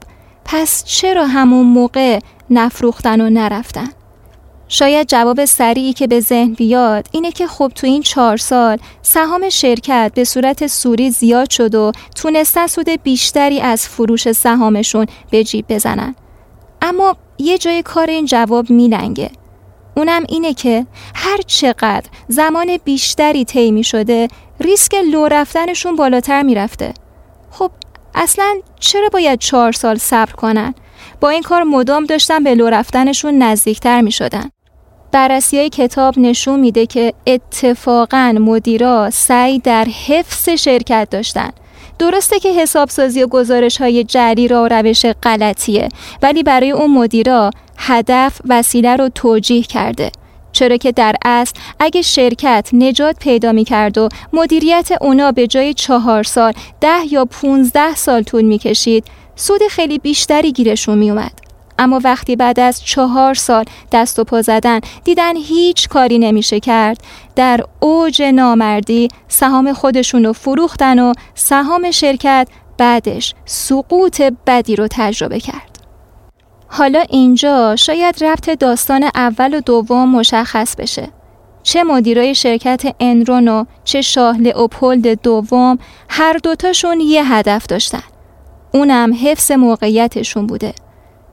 پس 0.44 0.84
چرا 0.84 1.26
همون 1.26 1.66
موقع 1.66 2.18
نفروختن 2.50 3.20
و 3.20 3.30
نرفتن؟ 3.30 3.88
شاید 4.72 5.08
جواب 5.08 5.44
سریعی 5.44 5.92
که 5.92 6.06
به 6.06 6.20
ذهن 6.20 6.52
بیاد 6.52 7.06
اینه 7.12 7.32
که 7.32 7.46
خب 7.46 7.72
تو 7.74 7.86
این 7.86 8.02
چهار 8.02 8.36
سال 8.36 8.78
سهام 9.02 9.48
شرکت 9.48 10.12
به 10.14 10.24
صورت 10.24 10.66
سوری 10.66 11.10
زیاد 11.10 11.50
شد 11.50 11.74
و 11.74 11.92
تونستن 12.16 12.66
سود 12.66 12.88
بیشتری 12.88 13.60
از 13.60 13.88
فروش 13.88 14.32
سهامشون 14.32 15.06
به 15.30 15.44
جیب 15.44 15.64
بزنن 15.68 16.14
اما 16.82 17.16
یه 17.38 17.58
جای 17.58 17.82
کار 17.82 18.10
این 18.10 18.26
جواب 18.26 18.70
میلنگه 18.70 19.30
اونم 19.96 20.22
اینه 20.28 20.54
که 20.54 20.86
هر 21.14 21.38
چقدر 21.46 22.10
زمان 22.28 22.76
بیشتری 22.84 23.44
طی 23.44 23.84
شده 23.84 24.28
ریسک 24.60 24.94
لو 24.94 25.26
رفتنشون 25.26 25.96
بالاتر 25.96 26.42
می‌رفته 26.42 26.94
خب 27.50 27.70
اصلا 28.14 28.56
چرا 28.80 29.08
باید 29.12 29.38
چهار 29.38 29.72
سال 29.72 29.96
صبر 29.96 30.32
کنن؟ 30.32 30.74
با 31.20 31.28
این 31.28 31.42
کار 31.42 31.62
مدام 31.62 32.04
داشتن 32.04 32.44
به 32.44 32.54
لو 32.54 32.66
رفتنشون 32.66 33.38
نزدیکتر 33.42 34.00
می 34.00 34.12
شدن. 34.12 34.50
بررسی 35.12 35.68
کتاب 35.68 36.18
نشون 36.18 36.60
میده 36.60 36.86
که 36.86 37.14
اتفاقا 37.26 38.34
مدیرا 38.40 39.10
سعی 39.10 39.58
در 39.58 39.84
حفظ 39.84 40.48
شرکت 40.48 41.08
داشتن 41.10 41.50
درسته 41.98 42.38
که 42.38 42.52
حسابسازی 42.52 43.22
و 43.22 43.26
گزارش 43.26 43.80
های 43.80 44.04
جری 44.04 44.48
را 44.48 44.66
روش 44.66 45.06
غلطیه 45.06 45.88
ولی 46.22 46.42
برای 46.42 46.70
اون 46.70 46.90
مدیرا 46.90 47.50
هدف 47.76 48.40
وسیله 48.48 48.96
رو 48.96 49.08
توجیه 49.08 49.62
کرده 49.62 50.10
چرا 50.52 50.76
که 50.76 50.92
در 50.92 51.14
اصل 51.24 51.54
اگه 51.80 52.02
شرکت 52.02 52.70
نجات 52.72 53.16
پیدا 53.18 53.52
می 53.52 53.64
کرد 53.64 53.98
و 53.98 54.08
مدیریت 54.32 54.88
اونا 55.00 55.32
به 55.32 55.46
جای 55.46 55.74
چهار 55.74 56.22
سال 56.22 56.52
ده 56.80 57.12
یا 57.12 57.24
پونزده 57.24 57.94
سال 57.94 58.22
طول 58.22 58.44
می 58.44 58.58
کشید 58.58 59.04
سود 59.36 59.60
خیلی 59.70 59.98
بیشتری 59.98 60.52
گیرشون 60.52 60.98
می 60.98 61.10
اومد. 61.10 61.39
اما 61.80 62.00
وقتی 62.04 62.36
بعد 62.36 62.60
از 62.60 62.84
چهار 62.84 63.34
سال 63.34 63.64
دست 63.92 64.18
و 64.18 64.24
پا 64.24 64.42
زدن 64.42 64.80
دیدن 65.04 65.36
هیچ 65.36 65.88
کاری 65.88 66.18
نمیشه 66.18 66.60
کرد. 66.60 67.04
در 67.36 67.64
اوج 67.80 68.22
نامردی 68.22 69.08
سهام 69.28 69.72
خودشون 69.72 70.24
رو 70.24 70.32
فروختن 70.32 70.98
و 70.98 71.12
سهام 71.34 71.90
شرکت 71.90 72.48
بعدش 72.78 73.34
سقوط 73.44 74.22
بدی 74.46 74.76
رو 74.76 74.88
تجربه 74.90 75.40
کرد. 75.40 75.78
حالا 76.68 77.00
اینجا 77.00 77.76
شاید 77.76 78.24
ربط 78.24 78.50
داستان 78.50 79.10
اول 79.14 79.54
و 79.54 79.60
دوم 79.60 80.08
مشخص 80.08 80.76
بشه. 80.76 81.08
چه 81.62 81.84
مدیرای 81.84 82.34
شرکت 82.34 82.94
انرون 83.00 83.48
و 83.48 83.64
چه 83.84 84.02
شاه 84.02 84.38
لئوپولد 84.38 85.22
دوم 85.22 85.78
هر 86.08 86.32
دوتاشون 86.32 87.00
یه 87.00 87.32
هدف 87.32 87.66
داشتن. 87.66 88.02
اونم 88.74 89.12
حفظ 89.24 89.52
موقعیتشون 89.52 90.46
بوده. 90.46 90.74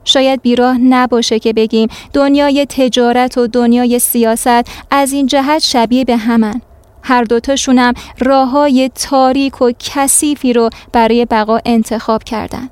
شاید 0.07 0.41
بیراه 0.41 0.77
نباشه 0.77 1.39
که 1.39 1.53
بگیم 1.53 1.89
دنیای 2.13 2.65
تجارت 2.65 3.37
و 3.37 3.47
دنیای 3.47 3.99
سیاست 3.99 4.87
از 4.91 5.11
این 5.13 5.27
جهت 5.27 5.59
شبیه 5.59 6.05
به 6.05 6.17
همن 6.17 6.61
هر 7.03 7.23
دوتاشونم 7.23 7.93
راه 8.19 8.49
های 8.49 8.89
تاریک 8.95 9.61
و 9.61 9.71
کثیفی 9.79 10.53
رو 10.53 10.69
برای 10.93 11.25
بقا 11.25 11.59
انتخاب 11.65 12.23
کردند. 12.23 12.69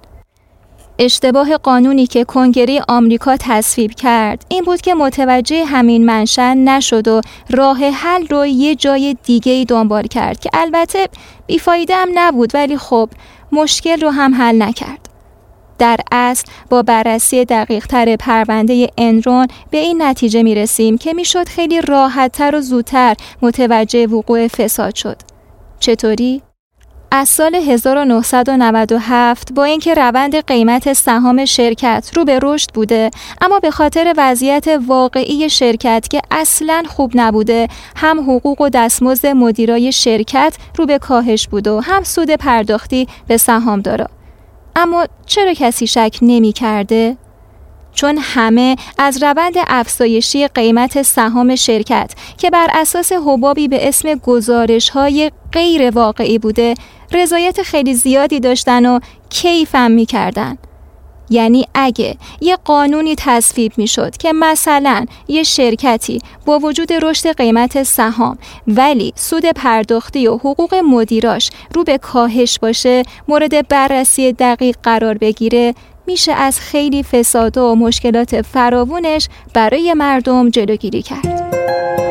اشتباه 0.99 1.57
قانونی 1.57 2.07
که 2.07 2.23
کنگره 2.23 2.81
آمریکا 2.87 3.37
تصویب 3.39 3.91
کرد 3.91 4.45
این 4.49 4.63
بود 4.63 4.81
که 4.81 4.93
متوجه 4.93 5.65
همین 5.65 6.05
منشأ 6.05 6.53
نشد 6.53 7.07
و 7.07 7.21
راه 7.49 7.77
حل 7.77 8.27
رو 8.27 8.45
یه 8.45 8.75
جای 8.75 9.15
دیگه 9.23 9.51
ای 9.51 9.65
دنبال 9.65 10.03
کرد 10.03 10.39
که 10.39 10.49
البته 10.53 11.09
بیفایده 11.47 11.95
هم 11.95 12.09
نبود 12.13 12.51
ولی 12.55 12.77
خب 12.77 13.09
مشکل 13.51 14.01
رو 14.01 14.09
هم 14.09 14.35
حل 14.35 14.61
نکرد. 14.61 15.04
در 15.79 15.99
اصل 16.11 16.45
با 16.69 16.81
بررسی 16.81 17.45
دقیق 17.45 17.85
تر 17.85 18.15
پرونده 18.15 18.89
انرون 18.97 19.47
به 19.71 19.77
این 19.77 20.01
نتیجه 20.01 20.43
می 20.43 20.55
رسیم 20.55 20.97
که 20.97 21.13
می‌شد 21.13 21.47
خیلی 21.47 21.81
راحتتر 21.81 22.55
و 22.55 22.61
زودتر 22.61 23.15
متوجه 23.41 24.07
وقوع 24.07 24.47
فساد 24.47 24.95
شد. 24.95 25.17
چطوری؟ 25.79 26.41
از 27.11 27.29
سال 27.29 27.55
1997 27.55 29.53
با 29.53 29.63
اینکه 29.63 29.93
روند 29.93 30.45
قیمت 30.45 30.93
سهام 30.93 31.45
شرکت 31.45 32.11
رو 32.15 32.25
به 32.25 32.39
رشد 32.43 32.69
بوده 32.73 33.11
اما 33.41 33.59
به 33.59 33.71
خاطر 33.71 34.13
وضعیت 34.17 34.67
واقعی 34.87 35.49
شرکت 35.49 36.07
که 36.09 36.21
اصلا 36.31 36.83
خوب 36.87 37.11
نبوده 37.15 37.67
هم 37.95 38.19
حقوق 38.19 38.61
و 38.61 38.69
دستمزد 38.69 39.27
مدیرای 39.27 39.91
شرکت 39.91 40.57
رو 40.77 40.85
به 40.85 40.97
کاهش 40.97 41.47
بوده 41.47 41.71
و 41.71 41.79
هم 41.79 42.03
سود 42.03 42.31
پرداختی 42.31 43.07
به 43.27 43.37
سهامدارا 43.37 44.07
اما 44.75 45.07
چرا 45.25 45.53
کسی 45.53 45.87
شک 45.87 46.17
نمی 46.21 46.51
کرده؟ 46.51 47.17
چون 47.93 48.17
همه 48.21 48.75
از 48.97 49.23
روند 49.23 49.53
افزایشی 49.67 50.47
قیمت 50.47 51.01
سهام 51.01 51.55
شرکت 51.55 52.11
که 52.37 52.49
بر 52.49 52.67
اساس 52.73 53.11
حبابی 53.11 53.67
به 53.67 53.87
اسم 53.87 54.15
گزارش 54.15 54.89
های 54.89 55.31
غیر 55.51 55.89
واقعی 55.89 56.39
بوده 56.39 56.73
رضایت 57.11 57.61
خیلی 57.61 57.93
زیادی 57.93 58.39
داشتن 58.39 58.85
و 58.85 58.99
کیفم 59.29 59.91
می‌کردن 59.91 60.57
یعنی 61.29 61.65
اگه 61.73 62.17
یه 62.41 62.55
قانونی 62.55 63.15
تصویب 63.17 63.71
می‌شد 63.77 64.17
که 64.17 64.33
مثلا 64.33 65.05
یه 65.27 65.43
شرکتی 65.43 66.19
با 66.45 66.59
وجود 66.59 66.93
رشد 66.93 67.37
قیمت 67.37 67.83
سهام 67.83 68.37
ولی 68.67 69.13
سود 69.15 69.45
پرداختی 69.45 70.27
و 70.27 70.37
حقوق 70.37 70.75
مدیراش 70.75 71.49
رو 71.73 71.83
به 71.83 71.97
کاهش 71.97 72.59
باشه 72.59 73.03
مورد 73.27 73.67
بررسی 73.67 74.33
دقیق 74.33 74.75
قرار 74.83 75.17
بگیره 75.17 75.75
میشه 76.07 76.31
از 76.31 76.59
خیلی 76.59 77.03
فساد 77.03 77.57
و 77.57 77.75
مشکلات 77.75 78.41
فراوونش 78.41 79.27
برای 79.53 79.93
مردم 79.93 80.49
جلوگیری 80.49 81.01
کرد. 81.01 82.04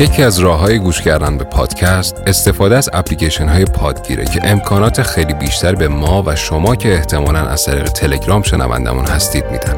یکی 0.00 0.22
از 0.22 0.38
راه 0.38 0.60
های 0.60 0.78
گوش 0.78 1.02
کردن 1.02 1.38
به 1.38 1.44
پادکست 1.44 2.22
استفاده 2.26 2.76
از 2.76 2.90
اپلیکیشن 2.92 3.48
های 3.48 3.64
پادگیره 3.64 4.24
که 4.24 4.40
امکانات 4.44 5.02
خیلی 5.02 5.34
بیشتر 5.34 5.74
به 5.74 5.88
ما 5.88 6.22
و 6.26 6.36
شما 6.36 6.76
که 6.76 6.94
احتمالا 6.94 7.38
از 7.38 7.64
طریق 7.64 7.88
تلگرام 7.88 8.42
شنوندمون 8.42 9.04
هستید 9.04 9.44
میدن. 9.50 9.76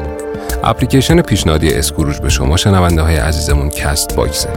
اپلیکیشن 0.63 1.21
پیشنهادی 1.21 1.73
اسکروج 1.73 2.19
به 2.19 2.29
شما 2.29 2.57
شنونده 2.57 3.01
های 3.01 3.15
عزیزمون 3.15 3.69
کست 3.69 4.15
باکسه. 4.15 4.49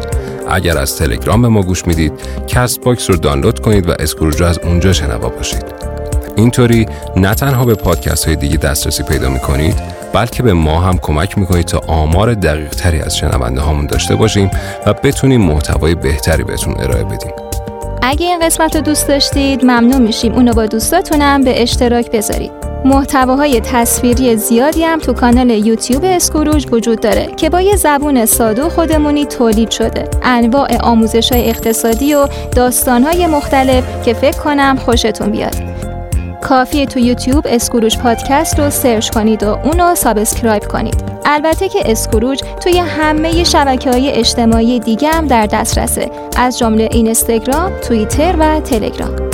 اگر 0.51 0.79
از 0.79 0.97
تلگرام 0.97 1.43
به 1.43 1.49
ما 1.49 1.63
گوش 1.63 1.87
می‌دید 1.87 2.13
کست 2.47 2.81
باکس 2.81 3.11
رو 3.11 3.17
دانلود 3.17 3.61
کنید 3.61 3.89
و 3.89 3.93
اسکروج 3.99 4.41
رو 4.41 4.47
از 4.47 4.59
اونجا 4.59 4.93
شنوا 4.93 5.29
باشید. 5.29 5.74
اینطوری 6.37 6.87
نه 7.17 7.35
تنها 7.35 7.65
به 7.65 7.75
پادکست 7.75 8.27
های 8.27 8.37
دیگه 8.37 8.57
دسترسی 8.57 9.03
پیدا 9.03 9.29
می‌کنید 9.29 9.75
بلکه 10.13 10.43
به 10.43 10.53
ما 10.53 10.81
هم 10.81 10.99
کمک 10.99 11.39
می‌کنید 11.39 11.67
تا 11.67 11.81
آمار 11.87 12.35
دقیق 12.35 12.71
تری 12.71 13.01
از 13.01 13.17
شنونده 13.17 13.61
هامون 13.61 13.87
داشته 13.87 14.17
باشیم 14.17 14.51
و 14.87 14.93
بتونیم 14.93 15.41
محتوای 15.41 15.95
بهتری 15.95 16.45
بهتون 16.45 16.75
ارائه 16.79 17.05
بدیم. 17.05 17.33
اگه 18.03 18.27
این 18.27 18.39
قسمت 18.39 18.77
رو 18.77 18.83
دوست 18.83 19.09
داشتید 19.09 19.65
ممنون 19.65 20.03
میشیم. 20.03 20.33
اونو 20.33 20.53
با 20.53 20.67
دوستاتونم 20.67 21.43
به 21.43 21.63
اشتراک 21.63 22.11
بذارید. 22.11 22.53
محتواهای 22.85 23.61
تصویری 23.61 24.37
زیادی 24.37 24.85
هم 24.85 24.99
تو 24.99 25.13
کانال 25.13 25.51
یوتیوب 25.51 26.05
اسکروج 26.05 26.67
وجود 26.73 27.01
داره 27.01 27.27
که 27.37 27.51
با 27.51 27.61
یه 27.61 27.77
زبون 27.77 28.27
ساده 28.27 28.63
و 28.63 28.69
خودمونی 28.69 29.27
تولید 29.27 29.71
شده. 29.71 30.09
انواع 30.23 30.77
آموزش 30.77 31.33
های 31.33 31.51
اقتصادی 31.51 32.15
و 32.15 32.29
داستان 32.57 33.03
های 33.03 33.27
مختلف 33.27 33.85
که 34.05 34.15
فکر 34.15 34.39
کنم 34.39 34.77
خوشتون 34.77 35.31
بیاد. 35.31 35.55
کافیه 36.45 36.87
تو 36.87 36.99
یوتیوب 36.99 37.47
اسکروج 37.49 37.99
پادکست 37.99 38.61
رو 38.61 38.71
سرچ 38.71 39.11
کنید 39.11 39.43
و 39.43 39.49
اونو 39.49 39.95
subscribe 39.95 40.65
کنید. 40.65 41.05
البته 41.25 41.69
که 41.69 41.91
اسکروج 41.91 42.41
توی 42.63 42.79
همه 42.79 43.45
شبکه 43.45 43.91
های 43.91 44.11
اجتماعی 44.11 44.81
دیگه 44.81 45.11
هم 45.11 45.27
در 45.27 45.47
دسترسه 45.47 46.11
از 46.37 46.59
جمله 46.59 46.89
اینستاگرام، 46.93 47.73
توییتر 47.81 48.37
و 48.39 48.61
تلگرام. 48.61 49.34